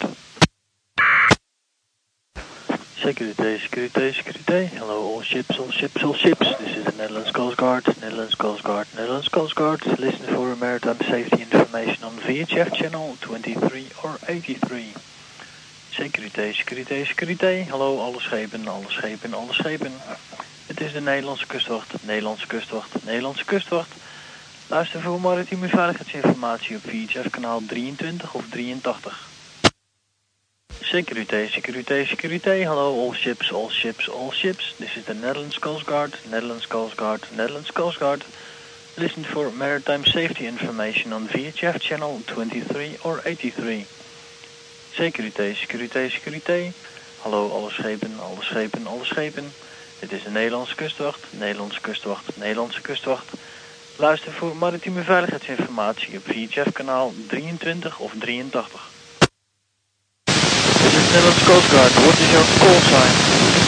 Security, 3.06 3.60
security, 3.60 4.14
security. 4.14 4.76
Hello, 4.76 5.04
all 5.04 5.22
ships, 5.22 5.60
all 5.60 5.70
ships, 5.70 6.04
all 6.04 6.16
ships. 6.16 6.58
This 6.58 6.76
is 6.76 6.86
the 6.86 6.92
Netherlands 6.94 7.30
Coast 7.30 7.56
Guard, 7.56 7.86
Netherlands 8.02 8.34
Coast 8.34 8.64
Guard, 8.64 8.88
Netherlands 8.96 9.28
Coast 9.28 9.54
Guard. 9.54 9.86
Listen 10.00 10.26
for 10.26 10.56
maritime 10.56 10.98
safety 10.98 11.44
information 11.44 12.04
on 12.04 12.14
VHF 12.14 12.74
channel 12.74 13.16
23 13.22 13.90
or 14.04 14.18
83. 14.28 14.96
Security, 15.92 16.54
security, 16.54 17.06
security. 17.06 17.62
Hallo, 17.70 18.00
alle 18.00 18.20
schepen, 18.20 18.68
alle 18.68 18.90
schepen, 18.90 19.36
alle 19.36 19.54
schepen. 19.54 19.92
Het 20.66 20.82
is 20.82 20.94
de 20.94 21.02
Nederlandse 21.02 21.46
kustwacht, 21.46 21.94
Nederlandse 22.06 22.48
kustwacht, 22.48 23.06
Nederlandse 23.06 23.46
kustwacht. 23.46 23.92
Luister 24.68 25.02
voor 25.02 25.22
maritieme 25.22 25.68
veiligheidsinformatie 25.68 26.76
op 26.76 26.82
VHF 26.82 27.30
kanaal 27.30 27.62
23 27.68 28.34
of 28.34 28.44
83. 28.50 29.35
Security, 30.84 31.48
security, 31.50 32.06
security. 32.06 32.64
Hello, 32.64 32.94
all 32.94 33.14
ships, 33.14 33.52
all 33.52 33.70
ships, 33.70 34.08
all 34.08 34.32
ships. 34.32 34.76
This 34.78 34.96
is 34.98 35.06
the 35.06 35.14
Netherlands 35.14 35.58
Coast 35.58 35.86
Guard, 35.86 36.14
Netherlands 36.30 36.66
Coast 36.66 36.96
Guard, 36.96 37.22
Netherlands 37.36 37.72
Coast 37.72 38.00
Guard. 38.00 38.24
Listen 38.98 39.24
for 39.24 39.52
maritime 39.52 40.06
safety 40.06 40.46
information 40.46 41.12
on 41.12 41.28
VHF 41.28 41.80
channel 41.80 42.22
23 42.28 42.98
or 43.04 43.22
83. 43.26 43.86
Security, 44.96 45.56
security, 45.56 46.10
security. 46.10 46.74
Hallo, 47.24 47.50
alle 47.52 47.72
schepen, 47.72 48.20
alle 48.20 48.44
schepen, 48.44 48.88
alle 48.88 49.06
schepen. 49.06 49.52
Dit 50.00 50.12
is 50.12 50.24
de 50.24 50.30
Nederlandse 50.30 50.76
kustwacht, 50.76 51.26
Nederlandse 51.30 51.82
kustwacht, 51.82 52.38
Nederlandse 52.38 52.82
kustwacht. 52.82 53.32
Luister 53.96 54.32
voor 54.32 54.56
maritieme 54.56 55.04
veiligheidsinformatie 55.04 56.18
op 56.18 56.24
VHF 56.26 56.72
kanaal 56.72 57.14
23 57.28 58.00
of 58.00 58.14
83. 58.20 58.94
Netherlands 61.16 61.44
Coast 61.48 61.72
Guard. 61.72 61.92
What 62.06 62.20
is 62.20 62.30
your 62.34 62.44
call 62.60 62.80
sign? 62.92 63.65